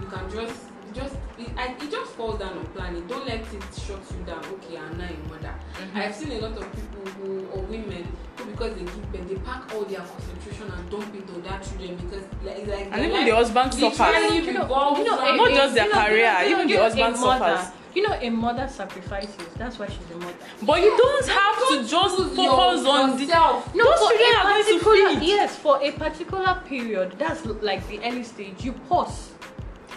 you 0.00 0.06
can 0.06 0.30
just 0.30 0.60
just 0.94 1.14
it, 1.38 1.48
I, 1.56 1.74
it 1.80 1.90
just 1.90 2.12
falls 2.12 2.38
down 2.38 2.56
on 2.58 2.66
planning. 2.66 3.06
Don't 3.06 3.26
let 3.26 3.40
it 3.40 3.62
shut 3.74 4.00
you 4.10 4.24
down. 4.26 4.44
Okay, 4.44 4.76
I'm 4.78 4.96
not 4.98 5.10
a 5.10 5.18
mother. 5.28 5.54
Mm-hmm. 5.74 5.98
I've 5.98 6.14
seen 6.14 6.32
a 6.32 6.40
lot 6.40 6.56
of 6.56 6.66
people 6.72 7.12
who 7.12 7.46
or 7.48 7.62
women 7.62 8.06
who 8.36 8.44
because 8.46 8.74
they 8.74 8.80
give 8.84 9.12
birth, 9.12 9.28
they 9.28 9.34
pack 9.36 9.74
all 9.74 9.84
their 9.84 10.00
concentration 10.00 10.70
and 10.70 10.90
dump 10.90 11.14
it 11.14 11.28
on 11.34 11.42
their 11.42 11.58
children 11.60 11.96
because 11.96 12.24
like 12.44 12.58
it's 12.58 12.68
like 12.68 12.86
And 12.92 13.00
even 13.00 13.12
life 13.12 13.26
the 13.26 13.34
husband 13.36 13.74
suffers. 13.74 14.32
You 14.34 14.52
know- 14.52 14.96
you 14.96 15.04
know, 15.04 15.34
Not 15.36 15.50
a- 15.50 15.54
just 15.54 15.74
their 15.74 15.86
you 15.86 15.92
know, 15.94 16.04
career, 16.06 16.32
you 16.42 16.50
know, 16.50 16.50
even 16.56 16.68
you 16.68 16.76
the 16.76 16.82
husband 16.82 17.20
mother- 17.20 17.56
suffers. 17.56 17.74
You 17.94 18.08
know, 18.08 18.16
a 18.22 18.30
mother 18.30 18.68
sacrifices. 18.68 19.36
That's 19.58 19.78
why 19.78 19.86
she's 19.86 19.98
a 20.14 20.16
mother. 20.16 20.32
But 20.62 20.80
you 20.80 20.96
don't 20.96 21.28
have 21.28 21.56
to 21.68 21.74
Don't 21.76 21.88
just 21.88 22.18
lose 22.18 22.34
focus 22.34 22.82
your- 22.84 22.88
on 22.90 23.18
the. 23.18 23.26
No, 23.26 23.62
Those 23.84 23.98
children 23.98 24.34
are 24.38 24.42
going 24.44 24.64
to 24.80 25.18
feed. 25.20 25.28
yes, 25.28 25.56
for 25.56 25.78
a 25.82 25.92
particular 25.92 26.62
period, 26.66 27.16
that's 27.18 27.44
like 27.44 27.86
the 27.88 28.00
early 28.02 28.22
stage. 28.24 28.64
You 28.64 28.72
pause. 28.88 29.31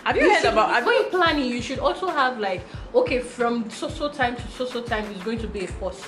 Have 0.06 0.16
you 0.18 0.30
heard 0.30 0.42
should, 0.42 0.54
about? 0.54 0.78
Before 0.80 0.94
you, 0.94 1.04
you 1.04 1.10
planning, 1.10 1.46
you 1.52 1.62
should 1.62 1.80
also 1.80 2.08
have 2.10 2.40
like 2.40 2.62
okay, 2.94 3.20
from 3.20 3.70
so 3.72 3.90
so 3.90 4.10
time 4.10 4.36
to 4.36 4.48
so 4.50 4.66
so 4.66 4.82
time 4.84 5.06
is 5.12 5.22
going 5.24 5.40
to 5.40 5.48
be 5.48 5.66
a 5.66 5.68
pause. 5.68 6.04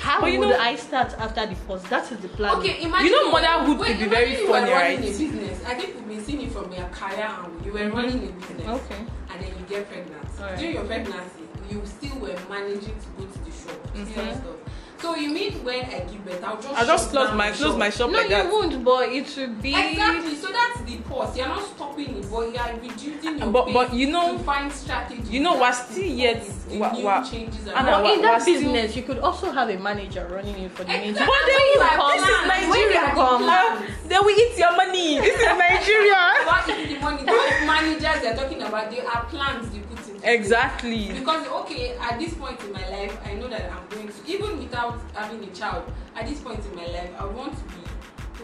How 0.00 0.20
But 0.20 0.30
you 0.30 0.38
would 0.38 0.50
know- 0.50 0.58
I 0.58 0.76
start 0.76 1.14
after 1.18 1.46
the 1.46 1.56
pause? 1.66 1.82
That 1.84 2.10
is 2.12 2.18
the 2.18 2.28
plan. 2.28 2.54
Okay, 2.58 2.82
imagine 2.82 3.06
You 3.06 3.10
know 3.24 3.30
motherhood 3.32 3.78
wait, 3.80 3.88
could 3.88 3.98
be 3.98 4.06
very 4.06 4.30
you 4.38 4.46
funny, 4.46 4.70
running 4.70 4.72
right? 4.72 4.98
A 4.98 5.02
business. 5.02 5.64
I 5.66 5.74
think 5.74 5.94
we've 5.96 6.08
been 6.08 6.24
seeing 6.24 6.42
it 6.42 6.52
from 6.52 6.70
your 6.70 6.84
career 6.90 7.24
angle. 7.26 7.66
You 7.66 7.72
were 7.72 7.90
running 7.90 8.28
a 8.28 8.32
business, 8.38 8.68
Okay. 8.68 9.00
and 9.30 9.42
then 9.42 9.48
you 9.58 9.64
get 9.68 9.88
pregnant. 9.90 10.26
Alright. 10.38 10.58
During 10.58 10.74
your 10.74 10.84
pregnancy, 10.84 11.42
you 11.70 11.82
still 11.86 12.16
were 12.20 12.36
managing 12.48 12.94
to 13.02 13.08
go 13.18 13.24
to 13.24 13.38
the 13.40 13.50
shop 13.50 13.80
sell 13.96 14.04
Mhm. 14.04 14.36
stuff. 14.36 14.58
So 15.04 15.14
you 15.16 15.28
mean 15.34 15.52
when 15.64 15.84
I 15.84 16.00
give 16.10 16.24
birth, 16.24 16.42
I'll 16.42 16.56
just 16.56 16.74
I 16.74 16.84
just 16.86 17.10
close 17.10 17.30
my 17.36 17.50
the 17.50 17.56
close 17.58 17.70
shop. 17.72 17.78
my 17.78 17.90
shop 17.90 18.10
No, 18.10 18.16
like 18.16 18.30
you 18.30 18.36
that. 18.36 18.50
won't, 18.50 18.82
but 18.82 19.02
it 19.12 19.26
should 19.28 19.60
be 19.60 19.74
Exactly. 19.76 20.34
So 20.34 20.48
that's 20.50 20.80
the 20.80 20.96
pause. 21.04 21.36
You're 21.36 21.46
not 21.48 21.62
stopping 21.62 22.16
it, 22.16 22.30
but 22.30 22.48
you 22.48 22.56
are 22.56 22.72
reducing 22.80 23.38
your 23.38 23.48
But- 23.48 23.68
but 23.74 23.92
you 23.92 24.06
know- 24.10 24.32
to 24.38 24.42
find 24.44 24.72
strategies. 24.72 25.28
you 25.30 25.40
know, 25.40 25.60
we're 25.60 25.72
still 25.74 26.04
yet- 26.24 26.42
the 26.70 26.78
wa- 26.78 26.92
new 26.92 27.04
wa- 27.04 27.22
changes 27.22 27.66
and. 27.66 27.84
But 27.86 28.00
in 28.06 28.16
we're 28.16 28.22
that 28.22 28.40
still- 28.40 28.54
business, 28.54 28.96
you 28.96 29.02
could 29.02 29.18
also 29.18 29.52
have 29.52 29.68
a 29.68 29.76
manager 29.76 30.26
running 30.32 30.56
it 30.64 30.70
for 30.72 30.84
the 30.84 30.94
Exactly. 30.96 31.04
meantime. 31.12 31.28
But 31.28 31.42
then 31.44 31.60
When 31.60 31.68
you 31.68 31.80
come, 32.00 32.12
this 32.16 32.24
is 32.24 32.46
Nigeria. 32.48 33.02
come. 33.12 33.86
They 34.08 34.18
will 34.24 34.38
eat 34.40 34.56
your 34.58 34.72
money. 34.74 35.20
This 35.20 35.36
is 35.38 35.46
Nigeria. 35.68 36.22
What 36.48 36.64
is 36.70 36.88
the 36.88 36.98
money? 37.04 37.22
Those 37.28 37.66
managers 37.68 38.22
they're 38.22 38.36
talking 38.40 38.62
about, 38.62 38.90
they 38.90 39.00
are 39.04 39.24
plans 39.28 39.68
they. 39.68 39.83
Exactly. 40.24 41.12
Because 41.12 41.46
okay, 41.46 41.96
at 41.98 42.18
this 42.18 42.34
point 42.34 42.60
in 42.62 42.72
my 42.72 42.86
life, 42.90 43.16
I 43.24 43.34
know 43.34 43.48
that 43.48 43.70
I'm 43.70 43.86
going 43.88 44.08
to 44.08 44.14
even 44.26 44.58
without 44.58 44.98
having 45.14 45.42
a 45.44 45.50
child. 45.52 45.90
At 46.16 46.26
this 46.26 46.40
point 46.40 46.64
in 46.64 46.74
my 46.76 46.86
life, 46.86 47.10
I 47.18 47.24
want 47.26 47.56
to 47.56 47.64
be. 47.74 47.80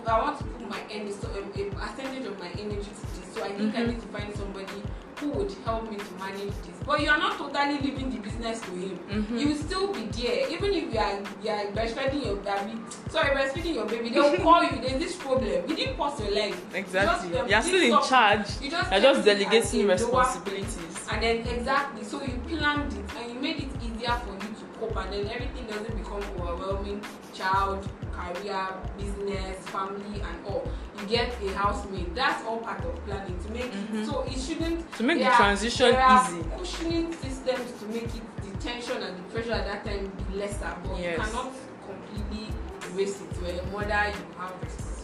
I 0.07 0.19
want 0.23 0.39
to 0.39 0.45
put 0.45 0.69
my 0.69 0.81
energy, 0.91 1.13
so 1.13 1.29
a, 1.29 1.61
a 1.61 1.71
percentage 1.71 2.25
of 2.27 2.39
my 2.39 2.49
energy 2.59 2.89
to 2.89 3.21
this. 3.21 3.35
So 3.35 3.45
I 3.45 3.49
think 3.53 3.75
I 3.77 3.81
Mhm. 3.83 3.87
need 3.89 4.01
to 4.01 4.07
find 4.09 4.35
somebody 4.35 4.83
who 5.21 5.29
would 5.31 5.53
help 5.65 5.91
me 5.91 5.97
to 5.97 6.13
manage 6.19 6.55
this. 6.65 6.77
But 6.87 7.01
you 7.01 7.11
are 7.11 7.19
not 7.19 7.37
totally 7.39 7.79
leaving 7.79 8.11
the 8.11 8.19
business 8.19 8.61
to 8.63 8.71
him. 8.71 8.99
Mhm. 9.11 9.39
You 9.41 9.49
will 9.49 9.57
still 9.57 9.87
be 9.93 10.05
there, 10.21 10.49
even 10.51 10.73
if 10.81 10.93
you 10.95 10.99
are 10.99 11.19
you 11.45 11.51
are 11.51 11.65
breastfeeding 11.77 12.25
your 12.27 12.37
baby. 12.37 12.75
Sorry, 13.11 13.31
breastfeeding 13.37 13.75
your 13.75 13.87
baby. 13.87 14.09
They 14.11 14.21
will 14.21 14.37
call 14.49 14.63
you. 14.65 14.81
There's 14.81 14.99
this 15.05 15.17
problem. 15.17 15.69
You 15.69 15.77
didn't 15.77 15.97
pause 15.97 16.21
your 16.21 16.33
life. 16.35 16.59
Exactly. 16.75 17.31
Just, 17.31 17.43
um, 17.43 17.49
You're 17.49 17.63
still 17.63 17.83
in 17.93 18.09
charge. 18.09 18.47
You 18.63 18.71
just 18.71 18.91
just 18.91 19.25
delegating 19.25 19.87
responsibilities. 19.87 20.79
and 21.13 21.23
then 21.25 21.39
exactly 21.53 22.05
so 22.05 22.23
you 22.23 22.35
planned 22.49 22.93
it 22.93 23.05
and 23.19 23.33
you 23.35 23.41
made 23.41 23.59
it 23.65 23.70
easier 24.01 24.17
for 24.25 24.33
you 24.33 24.55
to 24.55 24.79
cope 24.79 24.97
and 24.97 25.13
then 25.13 25.27
everything 25.29 25.67
doesn't 25.67 25.97
become 25.97 26.23
overwhelming 26.41 27.03
child 27.35 27.87
career 28.13 28.69
business 28.99 29.57
family 29.69 30.21
and 30.21 30.47
all 30.47 30.67
you 30.99 31.07
get 31.07 31.33
a 31.43 31.49
housemaid 31.55 32.15
that's 32.15 32.45
all 32.47 32.59
part 32.59 32.85
of 32.85 32.95
planning 33.07 33.39
to 33.45 33.51
make 33.53 33.73
Mhm. 33.73 34.03
it 34.03 34.07
so 34.07 34.23
it 34.23 34.39
shouldn't 34.39 34.93
To 34.95 35.03
make 35.03 35.19
the 35.19 35.27
are- 35.27 35.37
transition 35.37 35.93
there 35.93 36.03
are 36.03 36.25
easy. 36.29 36.43
cushioning 36.59 37.13
systems 37.13 37.73
to 37.81 37.87
make 37.87 38.05
it 38.05 38.23
the 38.43 38.57
tension 38.69 39.03
and 39.03 39.17
the 39.19 39.23
pressure 39.33 39.53
at 39.53 39.67
that 39.67 39.85
time 39.85 40.11
be 40.29 40.37
lesser 40.39 40.75
but 40.85 40.99
Yes. 40.99 41.17
you 41.19 41.25
cannot 41.25 41.53
completely 41.87 42.49
erase 42.93 43.21
it 43.21 43.43
where 43.43 43.63
mother 43.73 44.09
you 44.09 44.25
have 44.39 44.53
responsibility 44.63 44.97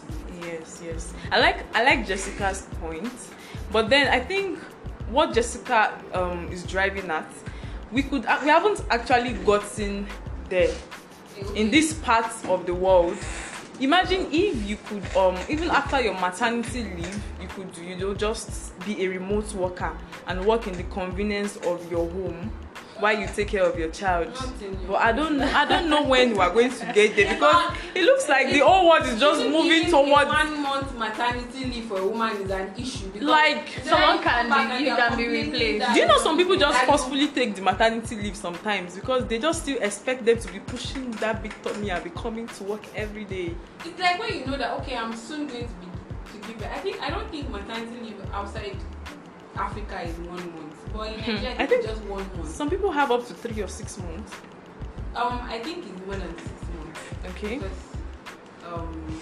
Yes, 0.45 0.81
yes. 0.85 1.13
I 1.31 1.39
like 1.39 1.57
I 1.75 1.83
like 1.83 2.05
Jessica's 2.05 2.61
point, 2.79 3.11
but 3.71 3.89
then 3.89 4.07
I 4.07 4.19
think 4.19 4.59
what 5.09 5.33
Jessica 5.33 5.93
um, 6.13 6.47
is 6.51 6.63
driving 6.63 7.09
at, 7.09 7.25
we 7.91 8.03
could 8.03 8.23
we 8.23 8.49
haven't 8.49 8.83
actually 8.89 9.33
gotten 9.33 10.07
there 10.49 10.73
in 11.55 11.71
this 11.71 11.93
part 11.93 12.31
of 12.45 12.65
the 12.65 12.73
world. 12.73 13.17
Imagine 13.79 14.27
if 14.31 14.67
you 14.67 14.77
could 14.85 15.05
um 15.15 15.37
even 15.49 15.69
after 15.69 16.01
your 16.01 16.15
maternity 16.15 16.83
leave, 16.83 17.23
you 17.41 17.47
could 17.49 17.77
you 17.77 17.95
know 17.95 18.13
just 18.13 18.77
be 18.85 19.03
a 19.05 19.07
remote 19.07 19.53
worker 19.53 19.95
and 20.27 20.43
work 20.45 20.67
in 20.67 20.73
the 20.73 20.83
convenience 20.83 21.57
of 21.57 21.91
your 21.91 22.09
home 22.09 22.51
while 22.99 23.17
you 23.17 23.27
take 23.27 23.49
care 23.49 23.63
of 23.63 23.77
your 23.77 23.89
child. 23.89 24.27
But 24.87 24.95
I 24.95 25.11
don't 25.11 25.41
I 25.41 25.65
don't 25.65 25.89
know 25.89 26.03
when 26.03 26.31
we 26.33 26.39
are 26.39 26.51
going 26.51 26.71
to 26.71 26.85
get 26.93 27.15
there 27.15 27.33
because 27.33 27.75
it 27.95 28.03
looks 28.03 28.27
like 28.29 28.47
the 28.51 28.59
whole 28.59 28.89
world 28.89 29.05
is 29.05 29.19
just 29.19 29.41
moving 29.49 29.89
towards 29.89 30.29
one 30.29 30.61
month 30.61 30.97
maternity 30.97 31.65
leave 31.65 31.85
for 31.85 31.99
a 31.99 32.07
woman 32.07 32.35
is 32.41 32.49
an 32.51 32.73
issue 32.77 33.07
because 33.09 33.27
Like, 33.27 33.67
someone 33.83 34.17
you 34.17 34.23
can 34.23 34.45
be- 34.47 34.73
and 34.75 34.85
you 34.85 34.95
can 34.95 35.17
be 35.17 35.27
replaced. 35.27 35.93
Do 35.93 35.99
you 35.99 36.05
know 36.07 36.17
some 36.19 36.37
people 36.37 36.55
just 36.57 36.79
you- 36.81 36.87
forcefully 36.87 37.27
take 37.27 37.55
the 37.55 37.61
maternity 37.61 38.15
leave 38.15 38.35
sometimes 38.35 38.95
because 38.95 39.25
they 39.27 39.39
just 39.39 39.63
still 39.63 39.77
expect 39.81 40.25
them 40.25 40.37
to 40.39 40.51
be 40.51 40.59
pushing 40.59 41.11
that 41.11 41.43
big 41.43 41.53
tummy 41.63 41.89
and 41.91 42.03
be 42.03 42.09
coming 42.11 42.47
to 42.47 42.63
work 42.63 42.83
every 42.95 43.25
day? 43.25 43.53
It's 43.85 43.99
like 43.99 44.19
when 44.19 44.33
you 44.39 44.45
know 44.45 44.57
that 44.57 44.71
okay, 44.81 44.95
I'm 44.95 45.15
soon 45.15 45.47
going 45.47 45.67
to 45.67 45.73
be 45.75 45.87
to 46.41 46.47
give 46.47 46.57
birth. 46.57 46.71
I 46.73 46.79
think 46.79 47.01
I 47.01 47.09
don't 47.09 47.29
think 47.29 47.49
maternity 47.49 47.99
leave 48.01 48.21
outside 48.33 48.75
Africa 49.55 50.01
is 50.01 50.15
one 50.19 50.35
month, 50.53 50.66
but 50.93 51.07
in 51.13 51.19
Hmm. 51.19 51.31
Nigeria 51.35 51.55
I 51.59 51.63
I 51.63 51.65
think 51.67 51.85
just 51.85 52.01
one 52.03 52.25
month. 52.37 52.49
Some 52.55 52.69
people 52.69 52.91
have 52.91 53.11
up 53.11 53.27
to 53.27 53.33
three 53.33 53.61
or 53.61 53.67
six 53.67 53.97
months. 53.97 54.33
Um, 55.15 55.39
I 55.43 55.59
think 55.59 55.85
it's 55.87 56.05
more 56.05 56.15
than 56.15 56.31
six 56.37 56.61
months 56.75 56.99
Okay. 57.31 57.55
because 57.57 57.79
um, 58.65 59.21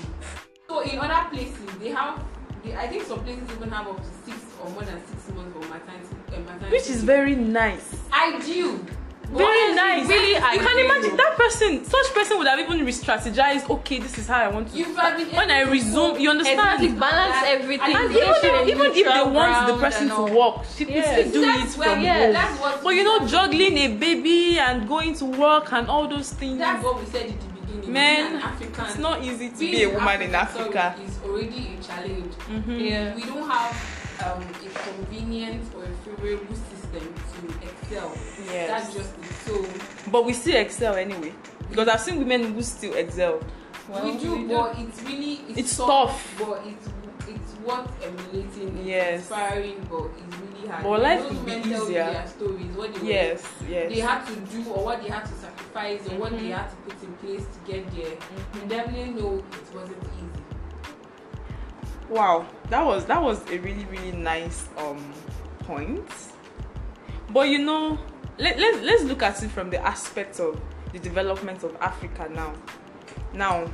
so 0.67 0.81
in 0.81 0.99
other 0.99 1.29
places 1.29 1.65
they 1.79 1.89
have. 1.89 2.21
They, 2.63 2.75
I 2.75 2.87
think 2.87 3.03
some 3.03 3.19
places 3.23 3.43
even 3.55 3.69
have 3.69 3.87
up 3.87 3.97
to 3.97 4.09
six 4.25 4.37
or 4.63 4.69
more 4.71 4.81
than 4.81 4.99
six 5.05 5.35
months 5.35 5.53
for 5.53 5.59
maternity. 5.73 6.15
Uh, 6.29 6.39
maternity 6.39 6.71
Which 6.71 6.89
is 6.89 7.03
very 7.03 7.35
nice. 7.35 7.95
ideal. 8.11 8.77
But 8.77 8.93
Very 9.31 9.45
honestly, 9.45 9.75
nice. 9.75 10.07
really 10.07 10.29
you 10.33 10.39
can 10.39 10.77
ideal. 10.77 10.85
imagine 10.85 11.17
that 11.17 11.33
person, 11.37 11.83
such 11.85 12.13
person 12.13 12.37
would 12.37 12.47
have 12.47 12.59
even 12.59 12.85
re-strategized. 12.85 13.69
Okay, 13.69 13.99
this 13.99 14.17
is 14.17 14.27
how 14.27 14.39
I 14.39 14.47
want 14.47 14.71
to. 14.71 14.77
You've 14.77 14.95
been 14.95 15.27
when 15.35 15.51
I 15.51 15.61
resume, 15.61 16.19
you 16.19 16.29
understand? 16.29 16.59
Exactly, 16.83 16.89
balance 16.99 17.35
That- 17.41 17.57
everything. 17.59 17.95
And 17.95 18.11
even, 18.11 18.33
should 18.35 18.43
if, 18.45 18.67
even 18.69 18.91
if 18.91 19.05
they 19.13 19.23
want 19.31 19.67
the 19.67 19.77
person 19.77 20.07
to 20.09 20.15
all. 20.15 20.53
work, 20.55 20.65
she 20.77 20.85
could 20.85 20.95
Yes. 20.95 21.27
still 21.29 21.31
do 21.41 21.41
it 21.41 21.45
That's 21.57 21.77
where- 21.77 21.89
from 21.89 22.01
yeah, 22.03 22.19
home. 22.19 22.33
that's 22.33 22.59
what 22.61 22.83
But 22.83 22.89
you 22.95 23.03
know, 23.03 23.19
that's- 23.19 23.31
juggling 23.31 23.77
a 23.77 23.87
baby 23.95 24.59
and 24.59 24.87
going 24.87 25.13
to 25.15 25.25
work 25.25 25.71
and 25.73 25.87
all 25.89 26.07
those 26.07 26.31
things. 26.31 26.59
That's 26.59 26.83
what 26.83 26.99
we 26.99 27.05
said 27.05 27.27
at 27.31 27.39
the 27.41 27.47
beginning. 27.47 27.93
Man, 27.93 28.15
Being 28.25 28.35
an 28.37 28.41
African, 28.41 28.85
It's 28.85 28.97
not 28.97 29.23
easy 29.23 29.49
to 29.49 29.57
being 29.57 29.71
be 29.71 29.83
a 29.83 29.89
woman 29.89 30.21
in 30.21 30.35
Africa. 30.35 30.95
sorry, 30.95 31.07
is 31.07 31.17
already 31.25 31.77
a 31.79 31.83
challenge. 31.83 32.33
Mhm. 32.49 32.79
Yeah. 32.89 33.15
We 33.15 33.23
don't 33.23 33.49
have 33.49 33.75
um, 34.25 34.41
a 34.41 34.79
convenient 34.79 35.61
or 35.75 35.83
a 35.83 35.93
favorable 36.05 36.55
system 36.71 37.03
to 37.13 37.24
excel. 37.85 38.11
Yes. 38.45 38.69
That's 38.69 38.93
just 38.93 39.13
it. 39.17 39.31
So 39.45 39.65
But 40.11 40.25
we 40.25 40.33
still 40.33 40.55
excel 40.57 40.95
anyway. 40.95 41.33
Because 41.69 41.87
I've 41.87 42.01
seen 42.01 42.19
women 42.19 42.53
who 42.53 42.61
still 42.61 42.93
excel. 42.95 43.41
Well, 43.89 44.03
we 44.03 44.17
do, 44.17 44.35
we 44.35 44.41
do. 44.43 44.47
but 44.47 44.77
it's 44.79 45.01
really 45.03 45.33
it's, 45.49 45.57
It's 45.59 45.77
tough. 45.77 46.35
But 46.39 46.61
it's 46.65 46.87
it's 47.27 47.53
worth 47.65 47.89
emulating. 48.03 48.77
It's 48.77 48.85
Yes. 48.87 49.19
inspiring, 49.21 49.87
but 49.89 50.05
it's 50.17 50.37
really 50.37 50.67
hard. 50.67 50.83
But 50.83 50.89
When 50.91 51.01
life 51.01 51.19
those 51.21 51.29
could 51.31 51.45
be 51.45 51.51
women 51.51 51.69
tell 51.69 51.83
easier. 51.83 52.03
Their 52.05 52.27
stories, 52.27 52.71
what 52.75 52.93
they 52.93 52.99
were 52.99 53.05
Yes, 53.05 53.43
yes. 53.69 53.93
they 53.93 53.99
had 53.99 54.25
to 54.27 54.35
do 54.35 54.71
or 54.71 54.85
what 54.85 55.01
they 55.03 55.09
had 55.09 55.25
to 55.25 55.33
sacrifice 55.33 56.07
or 56.07 56.15
what 56.19 56.31
they 56.31 56.37
Mhm. 56.49 56.57
had 56.57 56.69
to 56.69 56.75
put 56.77 57.03
in 57.03 57.13
place 57.13 57.43
to 57.45 57.71
get 57.71 57.91
there. 57.95 58.15
Mhm. 58.15 58.61
You 58.63 58.69
definitely 58.69 59.13
know 59.21 59.33
it 59.37 59.75
wasn't 59.75 60.03
easy. 60.03 60.43
Wow, 62.09 62.45
that 62.69 62.85
was 62.85 63.05
that 63.05 63.21
was 63.21 63.41
a 63.49 63.57
really 63.57 63.85
really 63.85 64.11
nice 64.11 64.67
um 64.77 65.03
point. 65.65 66.07
But 67.35 67.49
you 67.49 67.59
know, 67.59 67.99
let, 68.37 68.57
let 68.57 68.81
let's 68.81 69.03
look 69.03 69.21
at 69.21 69.43
it 69.43 69.51
from 69.51 69.69
the 69.69 69.85
aspect 69.85 70.39
of 70.39 70.57
the 70.93 70.99
development 70.99 71.63
of 71.63 71.75
Africa 71.81 72.29
now. 72.33 72.53
Now, 73.33 73.69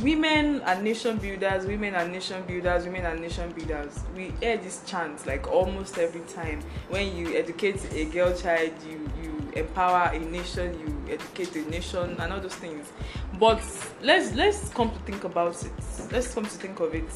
women 0.00 0.62
are 0.62 0.80
nation 0.80 1.18
builders, 1.18 1.66
women 1.66 1.94
are 1.94 2.08
nation 2.08 2.42
builders, 2.44 2.86
women 2.86 3.04
are 3.04 3.14
nation 3.14 3.52
builders. 3.52 4.00
We 4.16 4.32
hear 4.40 4.56
this 4.56 4.80
chant 4.86 5.26
like 5.26 5.52
almost 5.52 5.98
every 5.98 6.22
time. 6.22 6.62
When 6.88 7.14
you 7.14 7.36
educate 7.36 7.92
a 7.92 8.06
girl 8.06 8.34
child, 8.34 8.72
you 8.88 9.06
you 9.22 9.52
empower 9.54 10.10
a 10.10 10.18
nation, 10.18 10.80
you 10.80 11.12
educate 11.12 11.54
a 11.54 11.68
nation, 11.68 12.16
and 12.18 12.32
all 12.32 12.40
those 12.40 12.54
things. 12.54 12.90
But 13.38 13.62
let's 14.00 14.32
let's 14.32 14.70
come 14.70 14.90
to 14.90 14.98
think 15.00 15.24
about 15.24 15.62
it. 15.62 15.72
Let's 16.10 16.32
come 16.32 16.44
to 16.44 16.50
think 16.50 16.80
of 16.80 16.94
it. 16.94 17.10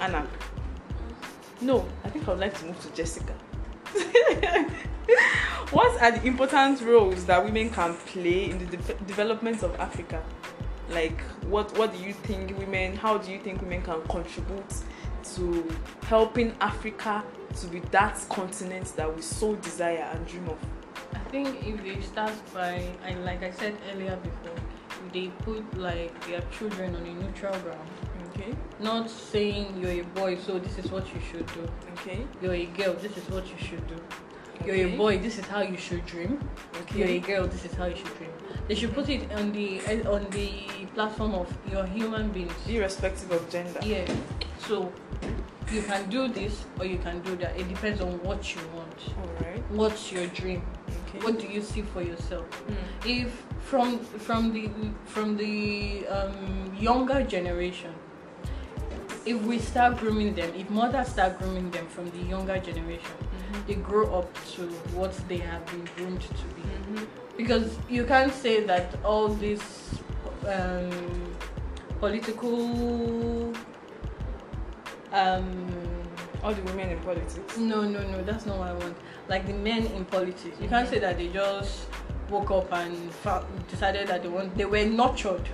Anna. 0.00 0.26
No, 1.60 1.86
I 2.04 2.08
think 2.08 2.26
I 2.26 2.30
would 2.30 2.40
like 2.40 2.58
to 2.60 2.64
move 2.64 2.80
to 2.80 2.94
Jessica. 2.94 3.34
what 5.70 6.02
are 6.02 6.12
the 6.12 6.26
important 6.26 6.80
roles 6.82 7.24
that 7.26 7.44
women 7.44 7.70
can 7.70 7.94
play 7.94 8.50
in 8.50 8.58
the 8.58 8.76
de- 8.76 8.94
development 9.06 9.62
of 9.62 9.74
Africa? 9.80 10.22
Like, 10.90 11.20
what 11.44 11.76
what 11.78 11.96
do 11.96 12.02
you 12.02 12.12
think 12.12 12.56
women? 12.58 12.96
How 12.96 13.18
do 13.18 13.30
you 13.30 13.38
think 13.38 13.60
women 13.60 13.82
can 13.82 14.02
contribute 14.08 14.74
to 15.34 15.68
helping 16.04 16.54
Africa 16.60 17.24
to 17.60 17.66
be 17.66 17.80
that 17.90 18.18
continent 18.30 18.92
that 18.96 19.14
we 19.14 19.20
so 19.20 19.54
desire 19.56 20.08
and 20.14 20.26
dream 20.26 20.48
of? 20.48 20.58
I 21.14 21.18
think 21.30 21.66
if 21.66 21.82
they 21.82 22.00
start 22.00 22.32
by, 22.54 22.82
and 23.04 23.24
like 23.24 23.42
I 23.42 23.50
said 23.50 23.76
earlier 23.92 24.16
before, 24.16 24.56
if 25.06 25.12
they 25.12 25.28
put 25.44 25.78
like 25.78 26.26
their 26.26 26.42
children 26.58 26.94
on 26.94 27.02
a 27.02 27.14
neutral 27.14 27.58
ground, 27.60 27.88
Okay. 28.38 28.54
not 28.78 29.10
saying 29.10 29.76
you're 29.80 30.02
a 30.02 30.04
boy, 30.14 30.38
so 30.38 30.58
this 30.58 30.78
is 30.78 30.90
what 30.92 31.12
you 31.12 31.20
should 31.30 31.46
do. 31.46 31.68
Okay. 31.94 32.24
You're 32.40 32.54
a 32.54 32.66
girl, 32.66 32.94
this 32.94 33.16
is 33.16 33.28
what 33.30 33.44
you 33.50 33.58
should 33.58 33.84
do. 33.88 33.96
You're 34.64 34.86
a 34.86 34.96
boy, 34.96 35.18
this 35.18 35.38
is 35.38 35.46
how 35.46 35.62
you 35.62 35.76
should 35.76 36.04
dream. 36.06 36.38
Okay. 36.82 36.98
You're 36.98 37.08
a 37.08 37.18
girl, 37.18 37.46
this 37.46 37.64
is 37.64 37.74
how 37.74 37.86
you 37.86 37.96
should 37.96 38.16
dream. 38.16 38.30
They 38.68 38.74
should 38.74 38.94
put 38.94 39.08
it 39.08 39.32
on 39.32 39.52
the 39.52 39.80
eh, 39.86 40.02
on 40.06 40.28
the 40.30 40.50
platform 40.94 41.34
of 41.34 41.52
your 41.70 41.84
human 41.86 42.30
beings. 42.30 42.52
Irrespective 42.68 43.30
of 43.32 43.48
gender. 43.50 43.80
Yeah. 43.82 44.06
So 44.58 44.92
you 45.72 45.82
can 45.82 46.08
do 46.08 46.28
this 46.28 46.64
or 46.78 46.86
you 46.86 46.98
can 46.98 47.20
do 47.22 47.36
that. 47.36 47.58
It 47.58 47.68
depends 47.68 48.00
on 48.00 48.22
what 48.22 48.54
you 48.54 48.60
want. 48.74 48.98
Alright. 49.18 49.62
What's 49.70 50.12
your 50.12 50.26
dream? 50.28 50.62
Okay. 51.08 51.24
What 51.24 51.38
do 51.40 51.46
you 51.46 51.62
see 51.62 51.82
for 51.82 52.02
yourself? 52.02 52.46
Hmm. 52.46 53.08
If 53.08 53.44
from 53.60 53.98
from 53.98 54.52
the 54.52 54.70
from 55.06 55.36
the 55.36 56.06
um, 56.08 56.76
younger 56.78 57.22
generation, 57.22 57.94
if 59.26 59.40
we 59.42 59.58
start 59.58 59.98
grooming 59.98 60.34
them, 60.34 60.52
if 60.56 60.68
mothers 60.70 61.08
start 61.08 61.38
grooming 61.38 61.70
them 61.70 61.86
from 61.88 62.10
the 62.10 62.18
younger 62.18 62.58
generation, 62.58 63.12
Mhm. 63.52 63.66
they 63.66 63.74
grow 63.74 64.06
up 64.18 64.28
to 64.54 64.62
what 64.94 65.12
they 65.28 65.38
have 65.38 65.64
been 65.66 65.86
groomed 65.96 66.20
to 66.22 66.44
be. 66.56 66.62
Mhm. 66.62 67.06
Because 67.36 67.76
you 67.88 68.04
can't 68.04 68.32
say 68.32 68.64
that 68.64 68.94
all 69.04 69.28
this 69.28 69.60
um, 70.46 70.90
political 72.00 73.52
um, 75.12 75.66
All 76.42 76.52
the 76.54 76.62
women 76.62 76.90
in 76.90 76.98
politics. 77.00 77.56
no, 77.58 77.82
no, 77.82 78.00
no, 78.08 78.22
that's 78.22 78.46
not 78.46 78.58
what 78.58 78.68
I 78.68 78.72
want. 78.74 78.96
Like 79.28 79.46
the 79.46 79.52
men 79.54 79.86
in 79.86 80.04
politics, 80.04 80.56
you 80.60 80.68
can't 80.68 80.88
say 80.88 80.98
that 81.00 81.16
they 81.18 81.28
just 81.28 81.86
woke 82.30 82.50
up 82.50 82.72
and 82.72 83.10
fa- 83.12 83.44
decided 83.68 84.06
that 84.08 84.22
they 84.22 84.28
want. 84.28 84.56
They 84.56 84.64
were 84.64 84.84
nurtured, 84.84 85.48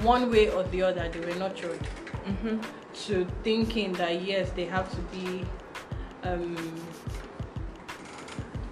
one 0.00 0.30
way 0.30 0.50
or 0.50 0.62
the 0.64 0.82
other. 0.82 1.08
They 1.08 1.20
were 1.20 1.34
nurtured 1.38 1.80
Mm-hmm. 2.28 2.58
to 3.06 3.26
thinking 3.42 3.92
that 3.94 4.22
yes, 4.22 4.50
they 4.50 4.64
have 4.66 4.90
to 4.90 5.00
be. 5.16 5.44
Um, 6.24 6.56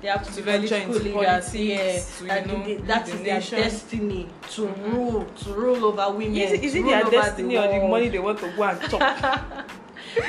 they 0.02 0.08
have 0.08 0.30
to, 0.34 0.42
be 0.42 0.52
into 0.52 0.98
leaders. 0.98 1.54
Yeah, 1.54 1.98
to, 2.18 2.24
that 2.24 2.46
know, 2.46 2.62
the 2.64 3.14
is 3.14 3.22
their 3.22 3.40
destiny 3.40 4.28
to 4.50 4.66
Mhm. 4.66 4.92
rule, 4.92 5.24
to 5.24 5.52
rule 5.54 5.84
over 5.86 6.10
women. 6.16 6.36
Is 6.36 6.52
it, 6.52 6.64
is 6.64 6.74
it 6.74 6.84
their 6.84 7.04
destiny 7.04 7.56
or 7.56 7.66
the 7.68 7.88
money 7.88 8.08
they 8.10 8.18
want 8.18 8.38
to 8.40 8.48
go 8.56 8.62
and 8.64 8.80
chop? 8.90 9.66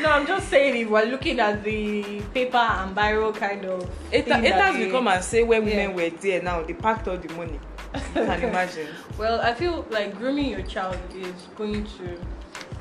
No, 0.02 0.10
I'm 0.12 0.28
just 0.28 0.50
saying 0.50 0.76
if 0.76 0.90
we're 0.90 1.06
looking 1.06 1.40
at 1.40 1.64
the 1.64 2.22
paper 2.34 2.58
and 2.58 2.94
biro 2.96 3.34
kind 3.34 3.64
of. 3.66 3.84
It, 4.12 4.28
it 4.28 4.54
has 4.54 4.76
they- 4.76 4.86
become 4.86 5.08
and 5.08 5.24
say 5.24 5.44
when 5.44 5.64
women 5.64 5.92
Yeah. 5.92 5.96
were 5.96 6.10
there 6.10 6.42
now, 6.42 6.62
they 6.62 6.74
packed 6.74 7.08
all 7.08 7.18
the 7.18 7.34
money. 7.36 7.58
You 7.94 8.02
can 8.14 8.44
imagine. 8.50 8.88
Well, 9.18 9.40
I 9.40 9.54
feel 9.54 9.86
like 9.90 10.18
grooming 10.18 10.50
your 10.50 10.64
child 10.64 10.98
is 11.16 11.48
going 11.56 11.86
to 11.86 12.20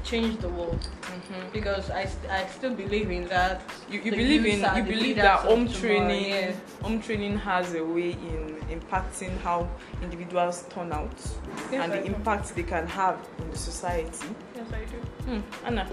change 0.07 0.38
the 0.38 0.49
world 0.49 0.81
Mm-hmm. 1.07 1.53
because 1.53 1.90
I, 1.90 2.05
st- 2.05 2.31
I 2.31 2.47
still 2.47 2.75
believe 2.75 3.11
in 3.11 3.27
that. 3.29 3.62
You, 3.90 4.01
you 4.01 4.11
believe 4.12 4.45
in 4.45 4.61
you 4.77 4.83
believe 4.83 5.16
that 5.16 5.38
of 5.40 5.45
home 5.47 5.66
tomorrow, 5.66 6.07
training 6.07 6.29
yeah. 6.31 6.53
home 6.83 7.01
training 7.01 7.38
has 7.38 7.75
a 7.75 7.83
way 7.85 8.11
in 8.12 8.42
impacting 8.77 9.37
how 9.40 9.69
individuals 10.03 10.64
turn 10.69 10.92
out 10.92 11.11
Yes, 11.73 11.83
and 11.83 11.92
I 11.92 11.97
the 11.97 12.09
do. 12.09 12.14
impact 12.14 12.55
they 12.55 12.62
can 12.64 12.87
have 12.87 13.16
in 13.40 13.51
the 13.51 13.57
society. 13.57 14.29
Yes, 14.55 14.66
I 14.73 14.85
do. 14.92 14.99
Hmm. 15.27 15.40
Anna. 15.66 15.87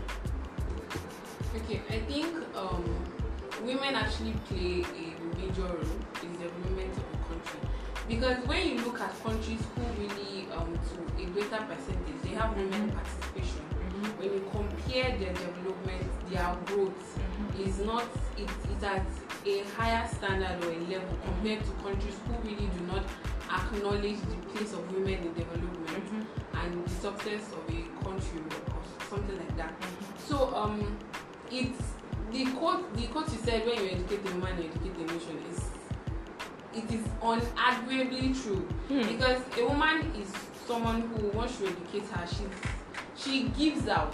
Okay, 1.55 1.81
I 1.89 1.99
think 2.11 2.35
um, 2.55 2.83
women 3.63 3.95
actually 3.95 4.33
play 4.49 4.83
a 4.83 5.05
major 5.39 5.61
role 5.63 5.97
in 6.23 6.31
the 6.33 6.49
development 6.49 6.93
of 6.97 7.05
a 7.13 7.23
country. 7.29 7.59
Because 8.09 8.37
when 8.47 8.67
you 8.67 8.75
look 8.85 8.99
at 8.99 9.13
countries 9.23 9.61
who 9.75 9.81
really, 10.01 10.47
um, 10.51 10.73
to 10.89 11.23
a 11.23 11.25
greater 11.27 11.63
percentage, 11.71 12.19
they 12.23 12.35
have 12.35 12.55
women 12.57 12.91
participation. 12.91 13.62
When 14.17 14.33
you 14.33 14.49
compare 14.51 15.17
their 15.17 15.33
development, 15.33 16.29
their 16.29 16.55
growth 16.65 17.19
is 17.59 17.79
not, 17.79 18.05
it, 18.37 18.49
it's 18.71 18.83
at 18.83 19.05
a 19.45 19.63
higher 19.77 20.07
standard 20.07 20.63
or 20.63 20.71
a 20.71 20.79
level 20.79 21.17
compared 21.25 21.63
to 21.65 21.71
countries 21.83 22.15
who 22.25 22.33
really 22.49 22.67
do 22.67 22.85
not 22.87 23.03
acknowledge 23.51 24.19
the 24.21 24.35
place 24.53 24.73
of 24.73 24.91
women 24.93 25.13
in 25.13 25.33
development 25.33 26.27
and 26.53 26.85
the 26.85 26.89
success 26.89 27.51
of 27.51 27.63
a 27.69 28.03
country 28.03 28.39
or 28.67 28.81
something 29.09 29.37
like 29.37 29.57
that. 29.57 29.73
So 30.27 30.55
um, 30.55 30.97
it's 31.51 31.83
the 32.31 32.45
quote 32.53 32.93
the 32.95 33.07
quote 33.07 33.31
you 33.31 33.37
said 33.43 33.65
when 33.65 33.75
you 33.83 33.89
educate 33.91 34.25
a 34.31 34.35
man, 34.35 34.57
you 34.61 34.69
educate 34.69 34.97
a 35.09 35.13
nation 35.13 35.37
is 35.51 35.61
it 36.73 36.91
is 36.91 37.05
unarguably 37.21 38.33
true 38.41 38.67
Hmm. 38.87 39.01
because 39.07 39.39
a 39.59 39.65
woman 39.67 40.11
is 40.19 40.31
someone 40.67 41.01
who 41.01 41.27
once 41.37 41.59
you 41.59 41.67
educate 41.67 42.09
her, 42.09 42.25
she 42.27 42.43
she 43.15 43.43
gives 43.57 43.87
out. 43.87 44.13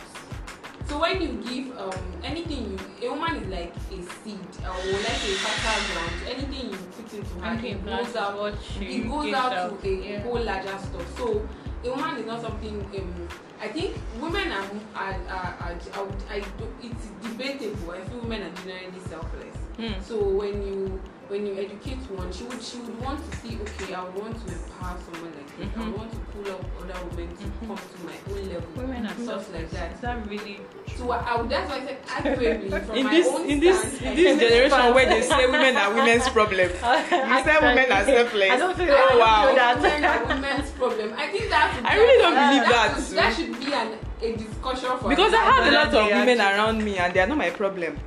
So 0.87 0.99
when 0.99 1.21
you 1.21 1.27
give 1.47 1.77
um 1.77 1.93
anything 2.23 2.71
you 2.71 3.09
a 3.09 3.13
woman 3.13 3.35
is 3.35 3.47
like 3.47 3.73
a 3.75 4.01
seed 4.23 4.39
or 4.63 4.73
like 4.73 5.21
a 5.21 5.33
fertile 5.37 5.83
ground. 5.93 6.15
Anything 6.27 6.71
you 6.71 6.77
put 6.77 7.13
into 7.13 7.39
her, 7.39 7.65
it 7.65 7.85
goes 7.85 8.15
out 8.15 8.55
it 8.81 9.07
goes 9.07 9.33
out, 9.33 9.81
to 9.81 9.87
a 9.87 9.91
yeah. 9.91 10.19
whole 10.21 10.41
larger 10.41 10.77
stuff. 10.79 11.17
So 11.17 11.47
a 11.83 11.89
woman 11.89 12.17
is 12.17 12.25
not 12.25 12.41
something. 12.41 12.81
Um, 12.97 13.27
I 13.61 13.67
think 13.67 13.97
women 14.19 14.51
are 14.51 14.65
are 14.95 15.13
are, 15.29 15.57
are, 15.61 15.79
I, 15.93 16.01
would, 16.01 16.23
I 16.29 16.39
do, 16.39 16.73
it's 16.81 17.07
debatable. 17.21 17.91
I 17.91 18.01
feel 18.01 18.19
women 18.21 18.43
are 18.43 18.55
generally 18.63 18.99
selfless. 19.07 19.55
Hmm. 19.77 20.01
So 20.01 20.17
when 20.27 20.65
you 20.65 20.88
when 21.29 21.45
you 21.45 21.53
educate 21.53 22.01
one, 22.09 22.31
she 22.33 22.43
would 22.43 22.61
she 22.61 22.77
would 22.79 22.99
want 23.01 23.19
to 23.31 23.37
see 23.37 23.57
okay, 23.61 23.93
I 23.93 24.03
would 24.03 24.15
want 24.15 24.35
to 24.47 24.53
empower 24.53 24.97
someone 25.05 25.31
like 25.37 25.49
this. 25.57 25.67
I 25.69 25.79
Mhm. 25.79 25.85
would 25.85 25.97
want 25.97 26.11
to 26.11 26.19
pull 26.33 26.45
up 26.53 26.61
other 26.81 26.99
women 27.09 27.29
to 27.37 27.43
Mhm. 27.45 27.67
come 27.67 27.77
to 27.77 27.97
my 28.09 28.17
own 28.33 28.49
level. 28.49 28.69
Women 28.75 29.05
are 29.05 29.09
stuff 29.13 29.25
selfless. 29.45 29.53
like 29.53 29.69
that. 29.71 29.93
Is 29.93 29.99
that 30.01 30.17
really 30.27 30.59
So 30.97 31.11
I 31.11 31.35
would 31.37 31.49
that's 31.49 31.69
why 31.69 31.77
I 31.77 31.85
said 31.85 31.97
arguably 32.07 32.69
from 32.85 32.97
In 32.97 33.03
my 33.05 33.13
this 33.13 33.27
own 33.27 33.45
in 33.49 33.59
this 33.59 33.77
stance, 33.79 34.01
in 34.01 34.07
I 34.09 34.15
this 34.15 34.25
think- 34.25 34.41
generation 34.41 34.93
where 34.95 35.05
they 35.13 35.21
say 35.21 35.45
women 35.45 35.75
are 35.77 35.93
women's 35.93 36.27
problem, 36.29 36.69
you 37.31 37.37
say 37.45 37.55
women 37.67 37.87
are 37.97 38.05
selfless. 38.05 38.51
I 38.51 38.57
don't 38.57 38.75
feel, 38.75 38.91
Oh, 38.91 39.09
I 39.13 39.17
wow. 39.23 39.55
that. 39.55 39.75
women 39.81 40.03
are 40.03 40.25
women's 40.25 40.69
problem. 40.71 41.13
I 41.15 41.27
think 41.27 41.49
that 41.53 41.65
should 41.75 41.85
I 41.85 41.93
really 41.95 42.17
don't 42.23 42.37
believe 42.43 42.65
that. 42.73 42.89
Should, 42.97 43.17
that 43.21 43.31
should 43.35 43.53
be 43.63 43.71
an, 43.71 43.87
a 44.21 44.29
discussion 44.35 44.91
for 44.99 45.09
Because 45.09 45.33
I 45.33 45.43
have 45.51 45.67
a 45.67 45.71
lot 45.71 45.93
of 45.93 46.05
women 46.09 46.37
just- 46.37 46.51
around 46.57 46.83
me 46.83 46.97
and 46.97 47.13
they 47.13 47.19
are 47.21 47.27
not 47.27 47.37
my 47.37 47.51
problem. 47.51 47.97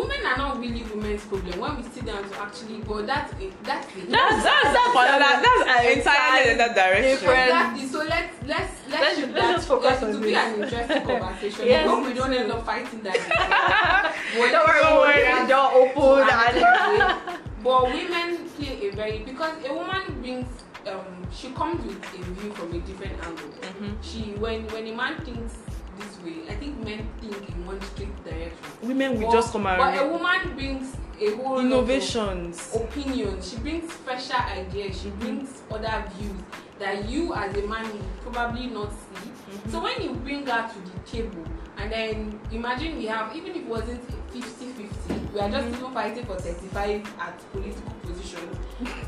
Women 0.00 0.26
are 0.26 0.36
not 0.38 0.58
really 0.60 0.82
women's 0.84 1.24
problem 1.24 1.58
when 1.60 1.76
we 1.76 1.82
sit 1.82 2.04
down 2.06 2.22
to 2.28 2.40
actually 2.40 2.78
but 2.86 3.06
that's 3.06 3.32
a, 3.34 3.50
that's 3.64 3.86
the 3.94 4.00
That's 4.06 4.44
that's 4.44 4.72
that's 4.72 4.96
another 4.96 5.42
that's 5.42 5.96
entirely 5.96 6.50
another 6.54 6.74
direction. 6.74 7.10
different- 7.10 7.48
exactly 7.48 7.86
so 7.86 7.98
let's 7.98 8.34
let's 8.46 8.72
let's 8.88 9.00
Let's- 9.02 9.18
should 9.18 9.32
let's 9.32 9.46
that, 9.46 9.56
just 9.56 9.68
focus 9.68 9.96
it 10.02 10.04
on 10.04 10.10
will 10.12 10.20
be 10.20 10.26
this. 10.34 10.36
an 10.46 10.62
interesting 10.62 11.02
conversation 11.20 11.66
Yes, 11.66 11.88
hope 11.88 12.06
we 12.06 12.12
don't 12.14 12.32
end 12.32 12.52
up 12.52 12.64
fighting 12.66 13.02
that 13.02 13.16
Don't 14.34 14.68
worry, 14.68 14.80
Don't 14.80 14.98
worry. 15.00 15.42
the 15.42 15.48
door 15.48 15.68
open 15.74 16.28
and 16.28 17.40
but 17.62 17.84
women 17.84 18.48
play 18.56 18.88
a 18.88 18.90
very 18.94 19.18
because 19.20 19.52
a 19.68 19.72
woman 19.74 20.02
brings 20.22 20.46
um 20.88 21.04
she 21.30 21.50
comes 21.50 21.84
with 21.84 22.02
a 22.14 22.22
view 22.32 22.52
from 22.54 22.72
a 22.72 22.78
different 22.80 23.12
angle 23.26 23.48
Mhm. 23.60 23.94
she 24.02 24.20
when 24.40 24.66
when 24.68 24.86
a 24.86 24.92
man 24.94 25.14
thinks 25.24 25.54
this 26.00 26.16
way. 26.24 26.52
I 26.52 26.54
think 26.56 26.78
men 26.84 27.08
think 27.20 27.48
in 27.48 27.66
one 27.66 27.80
strict 27.82 28.24
direction. 28.24 28.56
Women 28.82 29.14
will 29.20 29.26
But- 29.28 29.32
just 29.32 29.52
come 29.52 29.62
but 29.64 29.98
a 29.98 30.06
woman 30.08 30.54
brings 30.56 30.96
a 31.20 31.36
whole 31.36 31.60
innovations. 31.60 32.74
opinions 32.74 33.50
she 33.50 33.58
brings 33.58 33.92
special 33.92 34.40
ideas. 34.58 35.00
She 35.00 35.10
brings 35.10 35.62
other 35.70 36.04
views 36.16 36.40
that 36.78 37.08
you 37.08 37.34
as 37.34 37.54
a 37.56 37.66
man 37.66 37.84
will 37.92 38.32
probably 38.32 38.66
not 38.68 38.90
see. 38.90 39.28
Mm-hmm. 39.30 39.70
so 39.70 39.82
when 39.82 40.00
you 40.00 40.14
bring 40.14 40.46
her 40.46 40.68
to 40.72 40.78
the 40.90 40.98
table 41.10 41.44
and 41.76 41.90
then 41.92 42.40
imagine 42.52 42.96
we 42.96 43.06
have 43.06 43.34
even 43.36 43.50
if 43.50 43.56
it 43.56 43.66
wasn't 43.66 44.00
50-50 44.32 45.32
we 45.32 45.40
are 45.40 45.50
just 45.50 45.68
even 45.76 45.92
fighting 45.92 46.24
for 46.24 46.36
35 46.36 47.04
at 47.18 47.52
political 47.52 47.92
positions 48.02 48.56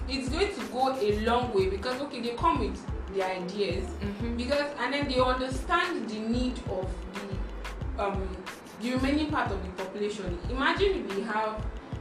it's 0.09 0.29
going 0.29 0.53
to 0.55 0.61
go 0.73 0.95
a 1.01 1.21
long 1.21 1.53
way 1.55 1.69
because 1.71 2.01
okay 2.03 2.21
they 2.21 2.31
come 2.31 2.59
with 2.61 2.79
their 3.15 3.29
ideas 3.43 3.85
Mhm. 4.01 4.37
because 4.37 4.69
and 4.81 4.93
then 4.95 5.09
they 5.09 5.21
understand 5.21 6.09
the 6.09 6.19
need 6.21 6.57
of 6.71 6.87
the 7.15 8.03
um 8.05 8.29
the 8.81 8.91
remaining 8.95 9.31
part 9.31 9.51
of 9.51 9.59
the 9.63 9.71
population 9.83 10.39
imagine 10.51 11.07
we 11.15 11.23
have 11.23 11.55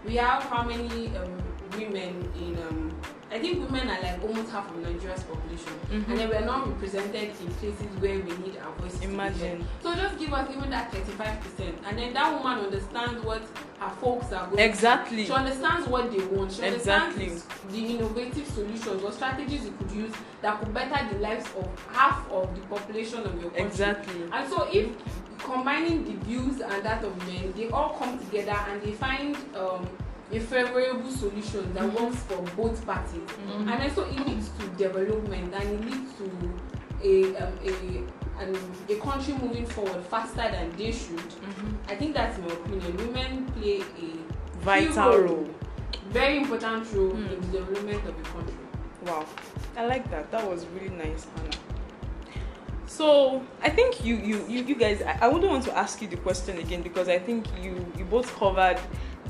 we 0.06 0.16
have 0.16 0.44
how 0.44 0.64
many 0.64 1.08
um 1.18 1.38
women 1.78 2.30
in 2.40 2.58
um, 2.68 2.92
I 3.34 3.40
think 3.40 3.64
women 3.64 3.88
are 3.88 4.02
like 4.02 4.22
almost 4.22 4.52
half 4.52 4.70
of 4.70 4.76
Nigeria's 4.78 5.24
population, 5.24 5.72
Mhm. 5.90 6.10
and 6.10 6.18
then 6.20 6.30
we 6.30 6.36
are 6.36 6.46
not 6.46 6.68
represented 6.68 7.30
in 7.40 7.48
places 7.54 7.88
where 8.02 8.16
we 8.20 8.32
need 8.44 8.58
our 8.58 8.74
voices. 8.74 9.02
Imagine. 9.04 9.66
So 9.82 9.96
just 9.96 10.18
give 10.20 10.34
us 10.34 10.50
even 10.54 10.70
that 10.70 10.92
thirty-five 10.92 11.40
percent, 11.40 11.78
and 11.88 11.98
then 11.98 12.14
that 12.14 12.34
woman 12.34 12.66
understands 12.66 13.24
what 13.24 13.42
her 13.80 13.90
folks 14.02 14.34
are 14.34 14.48
going. 14.48 14.60
Exactly. 14.60 15.26
She 15.26 15.32
understands 15.32 15.88
what 15.88 16.12
they 16.12 16.20
want. 16.26 16.52
She 16.52 16.62
Exactly. 16.64 17.30
understands 17.30 17.46
the 17.72 17.86
innovative 17.96 18.48
solutions 18.48 19.02
or 19.02 19.12
strategies 19.14 19.64
you 19.64 19.72
could 19.80 19.92
use 19.92 20.12
that 20.42 20.60
could 20.60 20.74
better 20.74 21.14
the 21.14 21.20
lives 21.20 21.46
of 21.58 21.68
half 21.94 22.30
of 22.30 22.54
the 22.54 22.62
population 22.68 23.20
of 23.20 23.34
your 23.42 23.50
country. 23.52 23.66
Exactly. 23.66 24.24
And 24.34 24.50
so 24.50 24.68
if 24.74 24.88
combining 25.40 26.04
the 26.04 26.14
views 26.26 26.60
and 26.60 26.84
that 26.84 27.04
of 27.04 27.18
men, 27.28 27.54
they 27.56 27.70
all 27.70 27.96
come 27.98 28.20
together 28.20 28.58
and 28.70 28.82
they 28.82 28.92
find 28.92 29.36
um, 29.56 29.88
a 30.32 30.40
favorable 30.40 31.10
solution 31.12 31.74
that 31.74 31.92
works 32.00 32.18
for 32.24 32.42
both 32.56 32.86
parties. 32.86 33.28
Mhm. 33.48 33.72
And 33.72 33.84
also, 33.84 34.06
it 34.06 34.20
leads 34.28 34.50
to 34.60 34.68
development 34.78 35.54
and 35.54 35.64
it 35.64 35.86
leads 35.92 36.14
to 36.18 36.26
a 37.04 37.36
um, 37.44 37.54
a 37.66 37.72
an, 38.44 38.56
a 38.90 38.96
country 38.96 39.34
moving 39.42 39.66
forward 39.66 40.04
faster 40.06 40.50
than 40.52 40.72
they 40.78 40.92
should. 40.92 41.20
Mhm. 41.20 41.76
I 41.90 41.96
think 41.96 42.14
that's 42.14 42.38
my 42.40 42.48
opinion. 42.48 42.98
Women 42.98 43.46
play 43.58 43.82
a 43.82 44.64
Vital 44.64 45.12
key 45.12 45.18
role. 45.20 45.50
very 46.12 46.38
important 46.38 46.88
role 46.94 47.12
Mm. 47.12 47.32
in 47.34 47.42
the 47.42 47.60
development 47.60 48.06
of 48.08 48.16
the 48.24 48.30
country. 48.30 48.56
Wow, 49.06 49.26
I 49.78 49.86
like 49.86 50.10
that. 50.12 50.30
That 50.32 50.48
was 50.50 50.66
really 50.76 50.90
nice, 50.96 51.26
Anna. 51.38 51.52
So 52.88 53.42
I 53.64 53.70
think 53.70 54.04
you 54.04 54.16
you 54.16 54.46
you, 54.48 54.64
you 54.64 54.76
guys. 54.76 55.02
I, 55.02 55.18
I 55.22 55.28
wouldn't 55.28 55.52
want 55.52 55.64
to 55.66 55.78
ask 55.78 56.02
you 56.02 56.08
the 56.08 56.18
question 56.18 56.58
again 56.60 56.82
because 56.82 57.08
I 57.10 57.20
think 57.20 57.46
you 57.62 57.86
you 57.98 58.06
both 58.06 58.36
covered 58.38 58.80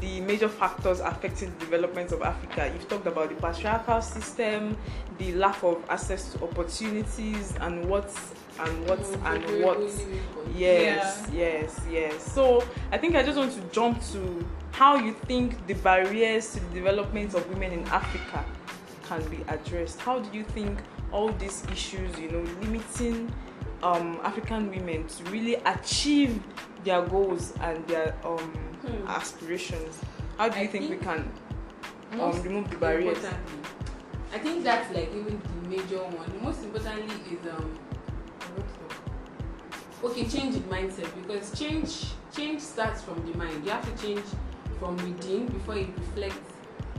the 0.01 0.19
major 0.21 0.49
factors 0.49 0.99
affecting 0.99 1.53
the 1.57 1.65
development 1.65 2.11
of 2.11 2.21
Africa. 2.23 2.69
You've 2.73 2.89
talked 2.89 3.07
about 3.07 3.29
the 3.29 3.35
patriarchal 3.35 4.01
system, 4.01 4.75
the 5.19 5.33
lack 5.33 5.63
of 5.63 5.83
access 5.89 6.33
to 6.33 6.43
opportunities, 6.43 7.55
and 7.61 7.85
what 7.87 8.11
and 8.59 8.89
what 8.89 8.99
and 9.25 9.63
what. 9.63 9.79
Yes, 10.55 11.27
yes, 11.31 11.79
yes. 11.89 12.21
So 12.33 12.63
I 12.91 12.97
think 12.97 13.15
I 13.15 13.23
just 13.23 13.37
want 13.37 13.53
to 13.53 13.61
jump 13.71 14.03
to 14.11 14.45
how 14.71 14.95
you 14.95 15.13
think 15.13 15.65
the 15.67 15.75
barriers 15.75 16.53
to 16.53 16.59
the 16.59 16.73
development 16.73 17.33
of 17.35 17.47
women 17.49 17.71
in 17.71 17.83
Africa 17.87 18.43
can 19.03 19.23
be 19.29 19.39
addressed. 19.47 19.99
How 19.99 20.19
do 20.19 20.37
you 20.37 20.43
think 20.43 20.79
all 21.11 21.31
these 21.33 21.63
issues, 21.71 22.17
you 22.17 22.31
know, 22.31 22.41
limiting 22.61 23.31
um, 23.83 24.19
African 24.23 24.69
women 24.69 25.07
to 25.07 25.23
really 25.25 25.55
achieve 25.55 26.41
their 26.83 27.01
goals 27.05 27.53
and 27.61 27.85
their 27.87 28.15
um, 28.23 28.51
Hmm. 28.81 29.07
aspirations? 29.07 29.99
How 30.37 30.49
do 30.49 30.57
you 30.57 30.63
I 30.65 30.67
think, 30.67 30.89
we 30.89 30.97
can 30.97 31.31
um, 32.19 32.41
remove 32.41 32.69
the 32.69 32.77
barriers? 32.77 33.23
I 34.33 34.39
think 34.39 34.63
that's 34.63 34.91
like 34.95 35.09
even 35.13 35.39
the 35.39 35.69
major 35.69 35.99
one. 35.99 36.29
Most 36.41 36.63
importantly 36.63 37.15
is 37.31 37.45
um 37.53 37.77
what 38.55 38.67
to 38.67 38.73
talk? 38.79 40.11
okay, 40.11 40.25
change 40.25 40.55
in 40.55 40.63
mindset 40.63 41.07
because 41.21 41.51
change 41.57 42.13
change 42.35 42.61
starts 42.61 43.01
from 43.03 43.23
the 43.29 43.37
mind. 43.37 43.63
You 43.63 43.71
have 43.71 43.85
to 43.85 44.03
change 44.03 44.25
from 44.79 44.95
within 44.97 45.45
before 45.47 45.75
it 45.77 45.89
reflects 45.95 46.49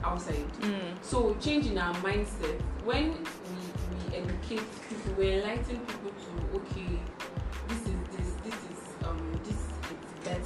outside. 0.04 0.52
Mm. 0.60 1.02
So 1.02 1.34
change 1.40 1.66
in 1.66 1.78
our 1.78 1.94
mindset 1.96 2.60
when 2.84 3.10
we, 3.12 3.58
we 3.90 4.16
educate 4.16 4.62
people, 4.88 5.14
we 5.18 5.32
enlighten 5.32 5.78
people 5.78 6.12
to 6.12 6.58
okay, 6.58 7.00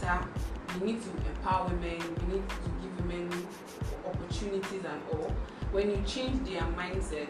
is 0.06 0.12
better. 0.12 0.28
We 0.80 0.92
need 0.92 1.02
to 1.02 1.08
empower 1.28 1.66
women, 1.68 1.98
we 2.26 2.34
need 2.34 2.48
to 2.48 2.70
give 2.82 3.06
women 3.06 3.46
opportunities 4.04 4.82
and 4.84 5.00
all. 5.12 5.32
When 5.72 5.90
you 5.90 6.02
change 6.06 6.48
their 6.48 6.62
mindset, 6.62 7.28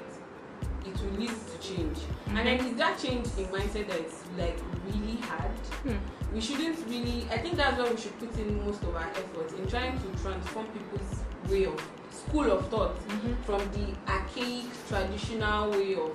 it 0.84 1.00
will 1.02 1.18
lead 1.18 1.30
to 1.30 1.58
change. 1.60 1.98
And 2.28 2.38
then 2.38 2.58
is 2.60 2.76
that 2.76 2.98
change 2.98 3.26
in 3.38 3.46
mindset 3.46 3.88
that's 3.88 4.22
like 4.38 4.58
really 4.86 5.16
hard? 5.22 5.50
Hmm. 5.84 5.96
we 6.34 6.40
shouldn't 6.40 6.76
really 6.88 7.24
i 7.30 7.38
think 7.38 7.54
that's 7.56 7.78
why 7.78 7.88
we 7.88 7.96
should 7.96 8.18
put 8.18 8.36
in 8.36 8.64
most 8.66 8.82
of 8.82 8.94
our 8.96 9.08
efforts 9.10 9.52
in 9.54 9.64
trying 9.68 9.96
to 9.96 10.08
transform 10.22 10.66
people's 10.66 11.20
way 11.48 11.64
of 11.66 11.80
school 12.10 12.50
of 12.50 12.66
thought 12.68 12.96
Mhm. 13.08 13.36
from 13.46 13.60
the 13.76 13.86
archaic 14.10 14.64
traditional 14.88 15.70
way 15.70 15.94
of 15.94 16.10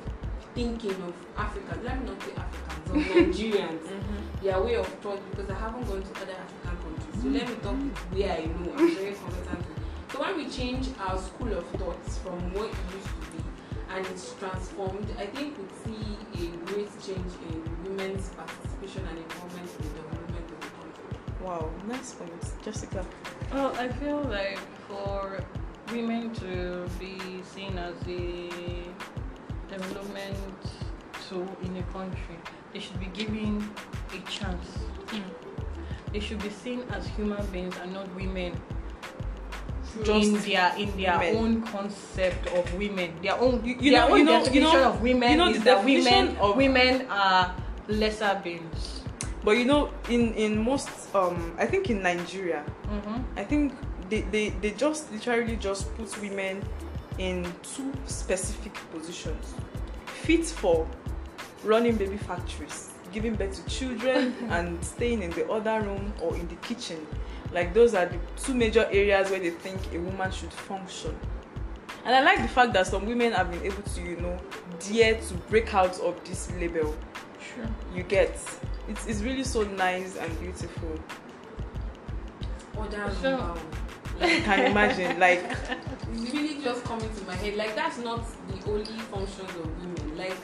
thinking 0.54 0.98
of 1.08 1.14
africans 1.38 1.84
let 1.86 1.98
me 2.02 2.10
not 2.12 2.22
say 2.24 2.34
africans 2.44 2.90
of 2.90 2.96
nigerians 3.16 3.86
Mhm. 3.88 4.21
Their 4.42 4.62
way 4.62 4.76
of 4.76 4.88
thought 5.02 5.22
because 5.32 5.50
i 5.50 5.54
haven't 5.54 5.88
gone 5.88 6.02
to 6.02 6.22
other 6.22 6.34
african 6.34 6.96
countries. 6.96 7.22
So 7.22 7.28
mm. 7.28 7.34
let 7.34 7.48
me 7.50 7.56
talk 7.56 7.76
where 8.12 8.32
i 8.32 8.46
know 8.46 8.74
i'm 8.78 8.96
very 8.96 9.14
competent 9.14 9.66
so 10.12 10.20
when 10.20 10.38
we 10.38 10.50
change 10.50 10.90
our 11.00 11.18
school 11.18 11.54
of 11.54 11.66
thoughts 11.80 12.18
from 12.20 12.54
what 12.54 12.66
it 12.66 12.96
used 12.96 13.08
to 13.08 13.38
be 13.38 13.44
and 13.90 14.06
it's 14.08 14.34
transformed 14.36 15.08
i 15.18 15.26
think 15.26 15.58
we 15.58 15.66
see 15.84 16.46
a 16.46 16.58
great 16.66 16.90
change 17.06 17.34
in 17.50 17.72
women's 17.92 18.30
participation 18.30 19.06
and 19.08 19.18
involvement 19.18 19.70
in 19.80 19.88
the 19.88 20.02
development 20.02 20.52
of 20.52 20.60
the 20.60 20.68
country. 20.80 21.20
Wow, 21.42 21.70
nice 21.88 22.14
point, 22.14 22.64
Jessica. 22.64 23.06
Well, 23.52 23.76
I 23.78 23.90
feel 23.90 24.22
like 24.24 24.60
for 24.88 25.44
women 25.92 26.34
to 26.36 26.88
be 27.00 27.44
seen 27.44 27.78
as 27.78 27.96
a 28.08 28.50
development 29.70 30.38
tool 31.28 31.48
in 31.64 31.78
a 31.78 31.84
country, 31.94 32.38
they 32.74 32.80
should 32.80 33.00
be 33.00 33.08
given 33.08 33.70
a 34.14 34.20
chance. 34.30 34.68
They 36.12 36.20
should 36.20 36.42
be 36.44 36.50
seen 36.50 36.84
as 36.92 37.08
human 37.08 37.46
beings 37.48 37.76
and 37.82 37.94
not 37.94 38.14
women 38.16 38.52
Just 40.04 40.28
in 40.28 40.42
their 40.42 40.74
in 40.78 40.96
their 40.98 41.18
women. 41.20 41.36
own 41.38 41.62
concept 41.64 42.48
of 42.48 42.74
women. 42.76 43.14
Their 43.22 43.40
own 43.40 43.64
You- 43.64 43.76
you 43.80 43.92
their 43.92 44.08
know- 44.08 44.14
own 44.14 44.20
you 44.20 44.26
know- 44.26 44.40
you 44.40 44.46
definition 44.46 44.80
know- 44.80 44.90
of 44.90 45.02
women 45.02 45.32
you 45.32 45.38
know 45.38 45.50
is 45.50 45.58
the 45.60 45.64
that 45.66 45.86
women 45.86 46.38
of- 46.38 46.56
women 46.58 47.08
are 47.10 47.56
lesser 47.88 48.40
beings. 48.44 49.02
But 49.44 49.52
you 49.58 49.66
know, 49.66 49.90
in 50.10 50.34
in 50.36 50.64
most, 50.64 50.90
um, 51.16 51.56
I 51.58 51.66
think 51.66 51.90
in 51.90 52.02
Nigeria, 52.04 52.64
Mm-hmm. 52.92 53.40
I 53.40 53.44
think 53.44 53.74
they, 54.10 54.22
they, 54.22 54.50
they 54.62 54.72
just 54.72 55.12
literally 55.12 55.56
just 55.56 55.96
put 55.98 56.12
women 56.22 56.62
in 57.18 57.46
two 57.64 57.92
specific 58.06 58.74
positions 58.92 59.54
fit 60.06 60.46
for 60.46 60.86
running 61.64 61.96
baby 61.96 62.18
factories, 62.18 62.91
giving 63.12 63.36
birth 63.36 63.64
to 63.64 63.70
children, 63.70 64.36
and 64.50 64.84
staying 64.84 65.22
in 65.24 65.32
the 65.32 65.50
other 65.50 65.82
room 65.82 66.14
or 66.22 66.36
in 66.36 66.48
the 66.48 66.56
kitchen. 66.56 67.06
Like, 67.52 67.74
those 67.74 67.94
are 67.94 68.06
the 68.06 68.18
two 68.38 68.54
major 68.54 68.86
areas 68.92 69.30
where 69.30 69.40
they 69.40 69.50
think 69.50 69.80
a 69.94 70.00
woman 70.00 70.32
should 70.32 70.54
function. 70.54 71.18
And 72.06 72.16
I 72.16 72.22
like 72.22 72.42
the 72.42 72.48
fact 72.48 72.74
that 72.74 72.88
some 72.88 73.06
women 73.06 73.34
have 73.34 73.52
been 73.52 73.62
able 73.64 73.84
to, 73.84 74.02
you 74.02 74.16
know, 74.18 74.40
dare 74.80 75.20
to 75.20 75.34
break 75.50 75.74
out 75.74 76.00
of 76.00 76.24
this 76.24 76.52
label. 76.54 76.96
Sure. 77.40 77.68
You 77.94 78.04
get 78.04 78.40
it's, 78.88 79.06
it's 79.08 79.22
really 79.22 79.44
so 79.44 79.64
nice 79.64 80.18
and 80.18 80.40
beautiful. 80.40 81.00
others 82.78 83.20
Sure. 83.22 83.38
wow. 83.38 83.58
You 84.20 84.42
can 84.42 84.72
imagine, 84.72 85.20
like 85.20 85.40
it's 86.14 86.32
really 86.34 86.62
just 86.62 86.84
coming 86.84 87.10
to 87.16 87.24
my 87.26 87.36
head 87.36 87.56
like 87.56 87.76
that's 87.76 87.98
not 88.00 88.24
the 88.48 88.70
only 88.72 88.86
functions 88.86 89.50
of 89.50 89.82
women 89.82 90.18
like 90.18 90.38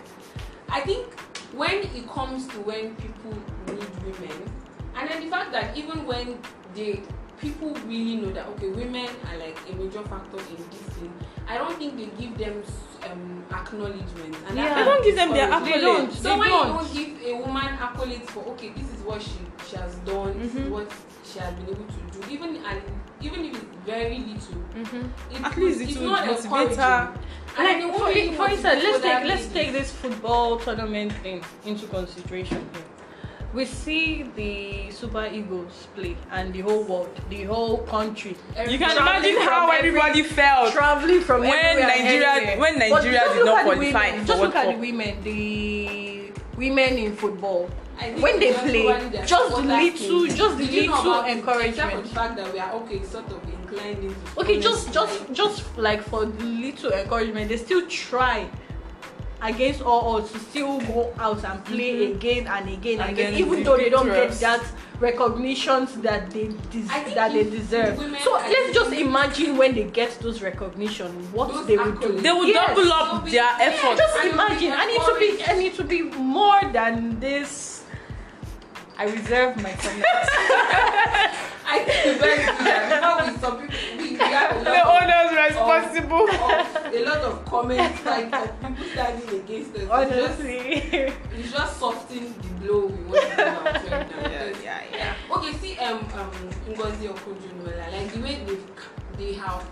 i 0.70 0.80
think 0.82 1.06
when 1.54 1.76
it 1.76 2.08
comes 2.10 2.48
to 2.48 2.58
when 2.62 2.96
people 2.96 3.32
need 3.68 3.90
women 4.04 4.52
and 4.96 5.10
then 5.10 5.24
the 5.24 5.30
fact 5.30 5.52
that 5.52 5.76
even 5.78 6.06
when 6.06 6.38
they 6.76 7.02
people 7.40 7.70
really 7.86 8.16
know 8.18 8.32
that 8.32 8.48
okay 8.48 8.68
women 8.70 9.08
are 9.30 9.38
like 9.38 9.58
a 9.72 9.76
major 9.76 10.02
factor 10.04 10.38
in 10.40 10.58
this 10.72 10.82
thing 10.98 11.14
i 11.48 11.58
don't 11.58 11.78
think 11.78 11.96
they 11.96 12.08
give 12.22 12.38
them 12.38 12.64
um, 13.10 13.46
acknowledgement 13.52 14.36
and 14.48 14.58
Yeah. 14.58 14.74
They 14.76 14.84
don't 14.84 15.04
give 15.04 15.16
them 15.16 15.32
their 15.32 15.48
accolades. 15.50 16.14
so 16.14 16.24
They 16.34 16.40
when 16.40 16.50
don't. 16.50 16.68
you 16.68 16.74
don't 16.74 16.94
give 17.22 17.28
a 17.28 17.34
woman 17.38 17.78
accolades 17.78 18.26
for 18.32 18.44
okay 18.54 18.70
this 18.70 18.92
is 18.92 19.02
what 19.04 19.22
she 19.22 19.38
she 19.70 19.76
has 19.78 19.96
done 19.98 20.38
this 20.40 20.54
is 20.56 20.62
Mhm. 20.62 20.70
what 20.72 20.92
she 21.32 21.40
has 21.40 21.54
been 21.56 21.70
able 21.70 21.86
to 21.86 22.20
do 22.20 22.32
even 22.32 22.58
and 22.66 22.82
even 23.22 23.46
if 23.46 23.54
it's 23.56 23.66
very 23.86 24.20
little 24.20 24.62
mm-hmm. 24.76 25.36
it 25.36 25.42
At 25.44 25.56
will- 25.58 25.66
least 25.66 25.82
it 25.82 25.90
it's 25.90 25.98
will 25.98 26.12
not 26.12 26.26
motivate 26.28 26.46
encouraging. 26.46 26.78
her. 26.80 27.14
And 27.58 27.84
Like 27.84 27.98
for, 27.98 28.08
really 28.08 28.36
for 28.36 28.50
instance, 28.50 28.84
let's 28.84 29.02
take 29.02 29.24
let's 29.26 29.48
take 29.48 29.72
this 29.72 29.92
football 29.92 30.60
tournament 30.60 31.12
thing 31.24 31.44
into 31.66 31.88
consideration 31.88 32.62
here. 32.74 32.84
We 33.54 33.66
see 33.66 34.24
the 34.36 34.92
Super 34.92 35.26
Eagles 35.26 35.88
play, 35.96 36.16
and 36.32 36.54
the 36.54 36.62
whole 36.62 36.84
world, 36.84 37.10
the 37.30 37.44
whole 37.46 37.78
country, 37.80 38.36
You 38.70 38.78
can 38.78 38.96
imagine 38.98 39.38
how 39.42 39.66
from 39.66 39.76
every- 39.78 39.88
everybody 39.90 40.22
felt. 40.22 40.74
traveling 40.74 41.22
from 41.22 41.42
When 41.42 41.54
everywhere, 41.54 41.88
Nigeria- 41.88 42.30
anywhere. 42.30 42.58
when 42.60 42.74
But 42.78 42.90
Nigeria 42.90 43.20
just 43.22 43.34
did 43.34 43.46
look 43.46 43.46
not 43.46 43.58
at 43.58 43.64
the 43.64 43.72
qualify 43.76 44.06
women, 44.12 44.20
for 44.22 44.28
Just 44.28 44.42
look 44.42 44.56
at 44.56 44.66
the 44.68 44.78
women, 44.86 45.24
the 45.24 46.32
women 46.58 46.98
in 47.06 47.16
football. 47.16 47.70
When 48.20 48.40
they 48.40 48.52
just 48.52 48.64
play, 48.64 49.24
just 49.26 49.46
supporters 49.48 50.02
little- 50.02 50.28
just 50.28 50.58
know 50.60 50.66
little 50.66 51.24
it? 51.24 51.32
encouragement. 51.38 52.04
The 52.04 52.10
fact 52.10 52.36
that 52.38 52.54
we 52.54 52.60
are 52.60 52.72
okay, 52.74 53.04
sort 53.04 53.26
of 53.32 53.42
inclined 53.50 54.04
into. 54.04 54.16
Okay, 54.40 54.60
just 54.60 54.94
just 54.94 55.32
just 55.34 55.78
like 55.78 56.02
for 56.04 56.26
little 56.26 56.92
encouragement, 56.92 57.50
they 57.50 57.58
still 57.58 57.86
try. 57.88 58.48
against 59.40 59.84
all 59.84 60.16
odds 60.18 60.32
to 60.32 60.40
still 60.40 60.80
go 60.82 61.14
out 61.20 61.44
and 61.46 61.64
play 61.66 62.12
again 62.12 62.48
and 62.48 62.68
again 62.70 63.00
and 63.00 63.10
And 63.10 63.20
again, 63.20 63.34
even 63.36 63.62
though 63.64 63.78
they 63.78 63.88
don't 63.92 64.08
get 64.08 64.32
that 64.40 64.64
recognitions 65.00 65.94
that 66.02 66.32
they 66.32 66.48
des- 66.72 67.14
that 67.14 67.32
they 67.34 67.44
deserve. 67.44 67.98
So 68.24 68.32
let's 68.34 68.74
just 68.74 68.92
imagine 68.94 69.56
when 69.56 69.76
they 69.76 69.84
get 69.84 70.18
those 70.22 70.42
recognition, 70.42 71.12
what 71.32 71.50
Those 71.54 71.68
they 71.68 71.78
would 71.78 72.02
do. 72.02 72.20
They 72.20 72.32
will 72.32 72.48
Yes. 72.48 72.68
double 72.76 72.92
up 72.92 73.26
their 73.26 73.34
yeah, 73.36 73.58
effort. 73.62 73.96
Just 73.98 74.16
And 74.18 74.24
you'll 74.24 74.34
be 74.34 74.44
imagine, 74.44 74.74
I 74.76 74.86
need 74.88 75.02
to 75.02 75.16
be, 75.20 75.30
encouraged. 75.30 75.50
I 75.50 75.58
need 75.62 75.74
to 75.76 75.84
be 75.84 76.02
more 76.02 76.62
than 76.74 77.20
this. 77.20 77.77
I 79.00 79.04
reserve 79.06 79.56
my 79.62 79.74
comment. 79.74 80.06
I 81.70 81.84
think 81.86 82.20
very 82.20 82.46
good. 82.46 82.90
Now 82.90 83.26
with 83.26 83.40
some 83.40 83.60
people, 83.68 83.76
we, 83.98 84.12
we 84.12 84.18
have 84.18 84.52
a 84.52 84.56
lot 84.56 84.64
the 84.64 84.82
of, 84.82 84.88
owners 84.98 85.32
responsible. 85.38 86.30
of 86.30 86.94
a 86.94 87.06
lot 87.06 87.18
of 87.20 87.46
comments 87.46 88.06
like 88.06 88.34
of 88.34 88.62
people 88.62 88.86
standing 88.86 89.40
against 89.42 89.76
us. 89.76 89.82
It's 89.82 89.88
just, 89.88 90.40
Honestly. 90.40 90.58
it's 91.38 91.52
just 91.52 91.80
soften 91.80 92.34
the 92.42 92.66
blow 92.66 92.86
we 92.88 93.04
want 93.04 93.22
to 93.22 93.82
do 93.84 93.90
now. 93.90 94.30
Yeah, 94.30 94.54
yeah, 94.64 94.84
yeah. 94.92 95.16
Okay, 95.36 95.54
see, 95.58 95.78
um, 95.78 96.00
um, 96.16 96.32
Ngozi 96.74 97.08
Okonjo-Iweala, 97.14 97.92
like 97.92 98.14
the 98.14 98.20
way 98.22 98.44
they 98.46 98.58
they 99.18 99.34
have 99.34 99.64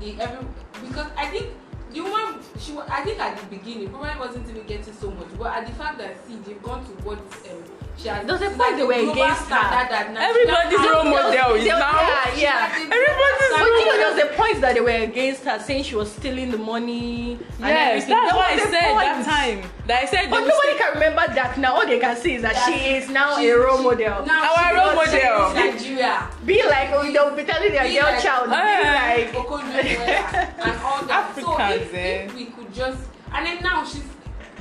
the 0.00 0.20
every 0.20 0.46
because 0.86 1.06
I 1.16 1.26
think 1.26 1.48
the 1.92 2.00
woman 2.02 2.40
she 2.58 2.76
I 2.88 3.02
think 3.04 3.18
at 3.20 3.38
the 3.38 3.46
beginning 3.46 3.88
probably 3.88 4.18
wasn't 4.18 4.48
even 4.50 4.66
getting 4.66 4.92
so 4.92 5.10
much, 5.10 5.28
but 5.38 5.52
at 5.56 5.66
the 5.66 5.72
fact 5.72 5.96
that 5.98 6.16
see 6.26 6.36
they've 6.44 6.62
gone 6.62 6.84
to 6.84 6.90
what 7.04 7.18
um 7.18 7.62
point 8.04 8.58
like 8.58 8.76
they 8.76 8.82
were 8.82 8.92
against 9.12 9.42
her. 9.48 9.48
that 9.50 10.16
Everybody's 10.16 10.78
role 10.90 11.04
model 11.04 11.54
is 11.56 11.66
now. 11.66 12.00
Yeah, 12.00 12.34
yeah. 12.36 12.72
Everybody's 12.74 13.50
know, 13.50 13.56
standard. 13.56 14.00
there 14.00 14.10
was 14.12 14.18
a 14.24 14.36
point 14.36 14.60
that 14.60 14.74
they 14.74 14.80
were 14.80 14.90
against 15.10 15.44
her, 15.44 15.58
saying 15.58 15.84
she 15.84 15.94
was 15.96 16.10
stealing 16.12 16.50
the 16.50 16.58
money. 16.58 17.32
and 17.32 17.40
Yes, 17.60 18.02
everything. 18.04 18.14
that's 18.16 18.34
what 18.34 18.46
I 18.46 18.56
said 18.58 18.70
that 18.72 19.14
point. 19.14 19.26
time. 19.26 19.70
That 19.86 20.02
I 20.02 20.06
said 20.06 20.30
But 20.30 20.40
nobody 20.40 20.78
can 20.78 20.94
remember 20.94 21.34
that 21.34 21.58
now. 21.58 21.74
All 21.74 21.86
they 21.86 21.98
can 21.98 22.16
see 22.16 22.34
is 22.34 22.42
that 22.42 22.54
That 22.54 22.66
she 22.72 22.94
is 22.96 23.08
now 23.10 23.36
she- 23.38 23.48
a 23.48 23.58
role 23.58 23.78
she- 23.78 23.84
model. 23.84 24.26
Now 24.26 24.54
Our 24.54 24.74
role 24.76 24.94
model. 24.94 25.54
Nigeria. 25.54 26.28
Be 26.44 26.62
like, 26.66 26.90
oh, 26.92 27.10
they'll 27.12 27.34
be 27.36 27.44
telling 27.44 27.72
their 27.72 27.88
girl 27.90 28.12
like- 28.12 28.22
child, 28.22 28.48
be 28.48 28.54
Ah. 28.56 29.12
like, 29.12 29.34
and 29.34 30.80
all 30.82 31.02
that. 31.04 31.32
so 31.36 31.58
Africans, 31.58 31.82
if, 31.82 31.94
eh? 31.94 32.24
if 32.26 32.34
we 32.34 32.44
could 32.46 32.72
just 32.72 32.98
and 33.32 33.46
then 33.46 33.62
now 33.62 33.84
she's 33.84 34.02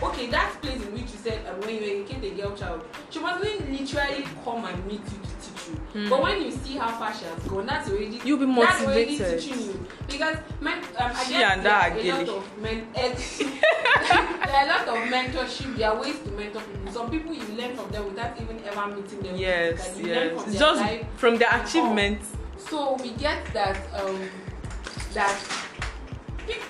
okay. 0.04 0.28
That 0.28 0.62
place 0.62 0.82
in 0.82 0.92
which 0.94 1.02
you 1.12 1.18
said 1.24 1.46
um, 1.48 1.60
when 1.62 1.76
you 1.76 2.02
educate 2.04 2.32
a 2.32 2.36
girl 2.42 2.56
child, 2.56 2.84
she 3.10 3.20
wasn't 3.20 3.72
literally 3.72 4.26
come 4.44 4.66
and 4.66 4.86
meet 4.86 5.02
you 5.02 5.20
to 5.20 5.36
teach 5.42 5.70
you. 5.94 6.10
But 6.10 6.22
when 6.24 6.42
you 6.42 6.52
see 6.52 6.78
how 6.78 6.90
far 6.98 7.14
she 7.14 7.26
has 7.26 7.44
gone, 7.44 7.66
that's 7.66 7.90
already. 7.90 8.20
You'll 8.24 8.40
be 8.40 8.46
That's 8.46 8.84
already 8.86 9.18
motivated. 9.20 9.42
teaching 9.42 9.60
you 9.66 9.86
because 10.08 10.38
men. 10.62 10.78
Um, 10.98 11.12
I 11.16 11.24
She 11.24 11.32
guess 11.34 11.52
and 11.58 11.66
there 11.66 11.72
that 11.72 11.92
are 11.92 11.98
a 11.98 12.02
Agili. 12.02 12.28
lot 12.28 12.38
of 12.38 12.58
men. 12.62 12.88
there 12.94 14.58
are 14.58 14.64
a 14.66 14.68
lot 14.68 14.88
of 14.88 14.98
mentorship. 15.10 15.76
There 15.78 15.90
are 15.90 16.02
ways 16.02 16.20
to 16.20 16.32
mentor 16.32 16.62
people. 16.62 16.92
Some 16.94 17.10
people 17.12 17.34
you 17.34 17.44
learn 17.56 17.76
from 17.76 17.90
them 17.92 18.06
without 18.06 18.40
even 18.42 18.60
ever 18.66 18.88
meeting 18.96 19.20
them. 19.22 19.36
Yes. 19.36 19.98
You 19.98 20.06
learn 20.08 20.34
yes. 20.36 20.44
from 20.44 20.54
just 20.54 20.82
life 20.82 21.08
from 21.18 21.38
their 21.38 21.54
all. 21.54 21.62
achievements. 21.62 22.28
So 22.58 22.96
we 23.02 23.12
get 23.12 23.46
that 23.54 23.78
um, 24.00 24.20
that 25.14 25.38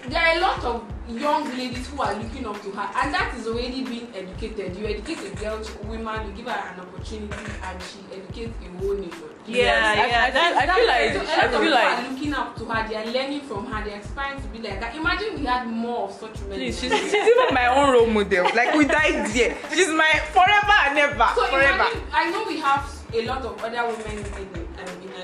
there 0.10 0.22
are 0.22 0.38
a 0.38 0.39
lot 0.42 0.63
of 0.63 0.84
young 1.10 1.46
ladies 1.58 1.88
who 1.88 2.02
are 2.02 2.13
looking 2.15 2.46
up 2.46 2.62
to 2.62 2.72
her, 2.72 2.88
and 3.02 3.13
that 3.13 3.34
is 3.38 3.48
already 3.48 3.84
being 3.84 4.08
educated. 4.15 4.76
You 4.76 4.86
educate 4.86 5.20
a 5.32 5.36
girl, 5.36 5.60
woman, 5.86 6.28
you 6.28 6.34
give 6.38 6.46
her 6.48 6.70
an 6.74 6.80
opportunity, 6.80 7.36
and 7.63 7.82
she 7.82 8.00
educates 8.15 8.54
a 8.63 8.78
whole 8.78 8.94
nation. 8.96 9.24
Yeah, 9.48 9.56
Yes, 9.58 9.98
I- 9.98 10.08
yeah, 10.08 10.24
I, 10.24 10.30
that's- 10.30 10.76
feel, 10.78 10.89
I 10.89 11.12
feel 11.12 11.26
So 11.26 11.26
like 11.26 11.26
a 11.26 11.28
lot 11.28 11.39
I 11.39 11.46
of 11.46 11.52
people 11.52 11.72
like 11.72 11.98
are 12.00 12.10
looking 12.12 12.34
up 12.36 12.56
to 12.58 12.65
her. 12.65 12.88
They 12.88 12.96
are 12.96 13.06
learning 13.06 13.42
from 13.42 13.65
her. 13.65 13.84
They 13.84 13.94
are 13.96 14.00
aspiring 14.00 14.42
to 14.42 14.48
be 14.50 14.60
like 14.60 14.80
that. 14.82 14.96
Imagine 14.96 15.39
we 15.39 15.46
had 15.46 15.65
more 15.68 16.10
of 16.10 16.13
such 16.13 16.39
women. 16.42 16.58
Please, 16.58 16.80
she's, 16.80 16.94
she's 16.94 17.13
even 17.13 17.54
my 17.54 17.68
own 17.68 17.92
role 17.92 18.06
model. 18.06 18.44
Like 18.56 18.76
we 18.76 18.86
died 18.86 19.26
there. 19.34 19.58
She's 19.74 19.89
my 19.89 20.12
forever 20.32 20.78
and 20.86 20.98
ever. 21.00 21.30
So 21.36 21.46
forever. 21.48 21.74
imagine, 21.89 22.02
I 22.13 22.30
know 22.30 22.44
we 22.48 22.60
have 22.60 22.86
a 23.12 23.26
lot 23.26 23.42
of 23.42 23.63
other 23.63 23.88
women 23.88 24.20
in, 24.20 24.56
in 24.56 24.68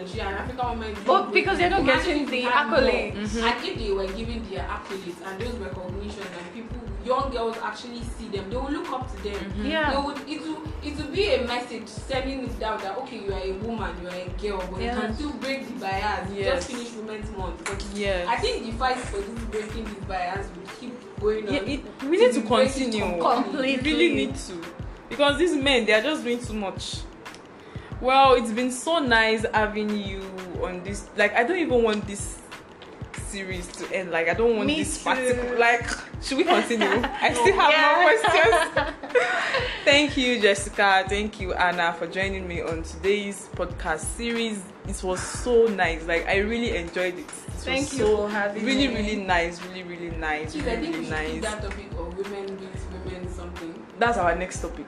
Nigeria 0.05 0.29
and 0.29 0.37
African 0.39 0.79
women. 0.79 0.95
But 1.05 1.31
because 1.33 1.57
they're 1.57 1.69
not 1.69 1.85
getting 1.85 2.25
the 2.27 2.43
accolades. 2.43 3.35
And 3.41 3.65
if 3.65 3.77
they 3.79 3.91
were 3.91 4.07
given 4.07 4.49
their 4.49 4.63
accolades 4.63 5.25
and 5.25 5.41
those 5.41 5.53
recognitions 5.55 6.27
and 6.37 6.53
people, 6.53 6.77
young 7.05 7.29
girls 7.31 7.55
actually 7.61 8.01
see 8.17 8.27
them, 8.29 8.49
they 8.49 8.55
will 8.55 8.71
look 8.71 8.89
up 8.91 9.09
to 9.15 9.23
them. 9.23 9.53
They 9.61 9.69
Yeah. 9.69 10.03
would, 10.03 10.17
it 10.27 10.41
will, 10.41 10.61
it 10.83 10.97
will 10.97 11.11
be 11.13 11.33
a 11.33 11.45
message 11.45 11.87
sending 11.87 12.45
it 12.45 12.59
down 12.59 12.81
that 12.81 12.97
okay, 12.99 13.19
you 13.23 13.31
are 13.33 13.39
a 13.41 13.51
woman, 13.53 13.95
you 14.01 14.07
are 14.07 14.15
a 14.15 14.29
girl, 14.41 14.57
but 14.71 14.79
you 14.79 14.85
Yes. 14.87 14.99
can 14.99 15.15
still 15.15 15.33
break 15.33 15.67
the 15.67 15.73
bias. 15.79 16.29
You 16.31 16.37
Yes. 16.43 16.53
Just 16.55 16.71
finish 16.71 16.91
Women's 16.93 17.29
Month. 17.37 17.63
But 17.65 17.83
Yes. 17.93 18.27
I 18.27 18.37
think 18.37 18.65
the 18.65 18.71
fight 18.73 18.97
for 18.97 19.17
this 19.17 19.43
breaking 19.45 19.83
this 19.85 20.03
bias 20.07 20.47
will 20.55 20.69
keep 20.79 21.19
going 21.19 21.47
on. 21.47 21.53
Yeah, 21.53 21.61
it, 21.61 21.81
we 22.09 22.17
need 22.17 22.33
to 22.33 22.41
continue. 22.41 23.21
completely. 23.21 23.77
We 23.77 23.91
really 23.91 24.15
need 24.15 24.35
to. 24.35 24.63
Because 25.09 25.37
these 25.37 25.55
men, 25.55 25.85
they 25.85 25.93
are 25.93 26.01
just 26.01 26.23
doing 26.23 26.39
too 26.43 26.53
much. 26.53 26.97
Well, 28.05 28.35
it's 28.35 28.51
been 28.51 28.69
so 28.69 28.99
nice 28.99 29.45
having 29.51 29.89
you 29.97 30.21
on 30.61 30.83
this. 30.83 31.09
Like, 31.17 31.33
I 31.33 31.43
don't 31.43 31.57
even 31.57 31.81
want 31.81 32.05
this 32.05 32.37
series 33.29 33.65
to 33.77 33.91
end. 33.91 34.11
Like, 34.11 34.29
I 34.29 34.35
don't 34.35 34.55
want 34.57 34.67
Me 34.67 34.75
this 34.83 34.99
too. 35.03 35.09
particular. 35.09 35.57
Like, 35.57 35.89
should 36.21 36.37
we 36.37 36.43
continue? 36.43 36.85
I 37.03 37.33
still 37.33 37.55
have 37.59 37.71
Yeah. 37.71 37.95
more 37.95 38.19
questions. 38.19 38.95
Thank 39.85 40.17
you, 40.17 40.39
Jessica. 40.39 41.03
Thank 41.09 41.39
you, 41.41 41.53
Anna, 41.53 41.93
for 41.93 42.05
joining 42.05 42.47
me 42.47 42.61
on 42.61 42.83
today's 42.83 43.49
podcast 43.55 44.01
series. 44.17 44.61
It 44.87 45.01
was 45.03 45.19
so 45.19 45.65
nice. 45.65 46.05
Like, 46.05 46.27
I 46.27 46.37
really 46.37 46.75
enjoyed 46.77 47.15
it. 47.15 47.21
It 47.21 47.53
was 47.55 47.63
Thank 47.63 47.91
you 47.93 47.99
so 48.05 48.17
for 48.17 48.29
having 48.29 48.63
really, 48.63 48.87
me. 48.87 48.95
really 48.97 49.15
nice. 49.15 49.59
Really, 49.65 49.81
really 49.83 50.11
nice. 50.17 50.51
Please, 50.53 50.67
I 50.67 50.75
Really, 50.75 50.89
we 50.89 50.93
really 50.93 51.05
should 51.05 51.11
nice. 51.11 51.41
that 51.41 51.61
topic 51.63 51.91
of 51.97 52.15
women 52.17 52.45
being 52.45 52.57
women 52.57 52.77
something. 52.77 52.84
That's 53.97 54.17
our 54.17 54.35
next 54.35 54.61
topic. 54.61 54.87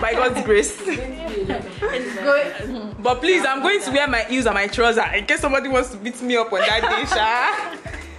By 0.00 0.12
God's 0.12 0.40
grace. 0.44 0.80
Going. 0.84 2.94
But 3.00 3.20
please, 3.20 3.44
I'm 3.44 3.62
going 3.62 3.80
to 3.82 3.90
wear 3.90 4.06
my 4.06 4.20
heels 4.20 4.46
and 4.46 4.54
my 4.54 4.68
trouser 4.68 5.02
in 5.14 5.26
case 5.26 5.40
somebody 5.40 5.68
wants 5.68 5.90
to 5.90 5.96
beat 5.96 6.20
me 6.22 6.36
up 6.36 6.52
on 6.52 6.60
that 6.60 6.82
day, 6.82 7.04
Sha. 7.06 7.74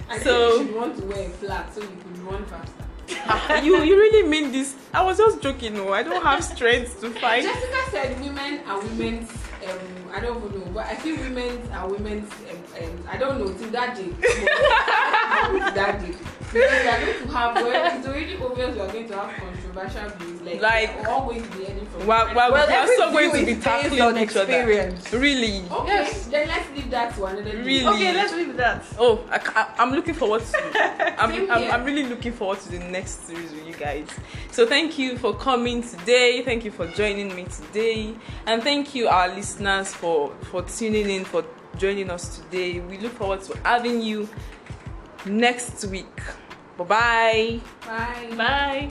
I 0.08 0.18
So- 0.18 0.58
think 0.58 0.70
you 0.70 0.76
want 0.76 0.96
to 0.98 1.04
wear 1.06 1.26
a 1.26 1.30
flat 1.30 1.74
so 1.74 1.80
you 1.80 1.88
could 1.88 2.18
run 2.18 2.44
faster. 2.46 3.64
you 3.64 3.82
you 3.82 3.96
really 3.96 4.28
mean 4.28 4.52
this? 4.52 4.74
I 4.92 5.02
was 5.02 5.16
just 5.16 5.40
joking. 5.40 5.74
No, 5.74 5.92
I 5.92 6.02
don't 6.02 6.22
have 6.22 6.44
strength 6.44 7.00
to 7.00 7.10
fight. 7.10 7.42
Jessica 7.44 7.90
said 7.90 8.20
women 8.20 8.60
are 8.66 8.78
women's. 8.80 9.30
Um, 9.30 9.78
I 10.14 10.20
don't 10.20 10.54
know, 10.54 10.70
but 10.72 10.86
I 10.86 10.94
feel 10.96 11.16
women 11.16 11.58
are 11.72 11.88
women's. 11.88 12.30
Um, 12.32 12.84
um, 12.84 13.04
I 13.10 13.16
don't 13.16 13.38
know 13.38 13.52
till 13.52 13.70
that 13.70 13.96
day. 13.96 14.10
till 15.44 15.58
that 15.74 16.00
day. 16.00 16.14
Because 16.52 16.52
we 16.52 16.88
are 16.88 17.00
going 17.00 17.26
to 17.26 17.28
have. 17.34 17.54
Well, 17.56 17.98
it's 17.98 18.06
already 18.06 18.36
obvious 18.36 18.74
we 18.74 18.80
are 18.80 18.86
going 18.92 19.08
to 19.08 19.16
have 19.16 19.34
controversial 19.40 20.08
views. 20.10 20.40
Like, 20.42 20.62
Like- 20.62 21.02
we're 21.02 21.08
all 21.10 21.24
going 21.26 21.42
to 21.42 21.48
be 21.50 21.64
learning 21.64 21.86
from. 21.86 22.06
Well, 22.06 22.26
well, 22.34 22.52
Well, 22.52 22.66
we 22.68 22.72
are 22.72 22.82
every 22.82 22.96
so 22.96 23.10
going 23.12 23.30
to 23.32 23.46
be 23.46 23.60
tackling 23.60 24.00
on 24.00 24.16
each 24.18 24.30
other. 24.36 24.42
experience. 24.52 25.12
Really? 25.12 25.64
Okay, 25.70 25.88
Yes. 25.88 26.26
then 26.26 26.48
let's 26.48 26.70
leave 26.76 26.90
that 26.90 27.14
to 27.16 27.24
another 27.24 27.42
day. 27.50 27.56
Really? 27.62 27.86
Okay, 27.86 28.12
let's 28.14 28.32
leave 28.32 28.56
that. 28.56 28.84
Oh, 28.98 29.24
I, 29.28 29.38
ca- 29.38 29.74
I'm 29.76 29.90
looking 29.90 30.14
forward 30.14 30.42
to. 30.44 31.18
I'm, 31.22 31.30
Same 31.32 31.50
I'm. 31.50 31.70
I'm 31.72 31.84
really 31.84 32.04
looking 32.04 32.32
forward 32.32 32.60
to 32.60 32.68
the 32.70 32.78
next 32.78 33.26
series 33.26 33.50
with 33.50 33.66
you 33.66 33.74
guys. 33.74 34.06
So 34.52 34.66
thank 34.66 34.98
you 34.98 35.18
for 35.18 35.34
coming 35.34 35.82
today. 35.82 36.42
Thank 36.42 36.64
you 36.64 36.70
for 36.70 36.86
joining 36.86 37.34
me 37.34 37.44
today, 37.44 38.14
and 38.46 38.62
thank 38.62 38.94
you 38.94 39.08
our 39.08 39.28
listeners 39.28 39.92
for 39.92 40.30
for 40.50 40.62
tuning 40.62 41.10
in 41.10 41.24
for 41.24 41.44
joining 41.76 42.08
us 42.10 42.38
today. 42.38 42.78
We 42.80 42.98
look 42.98 43.12
forward 43.14 43.42
to 43.42 43.58
having 43.64 44.00
you 44.00 44.28
next 45.26 45.84
week. 45.86 46.16
Bye 46.78 46.84
bye. 46.84 47.60
Bye. 47.86 48.36
Bye. 48.36 48.90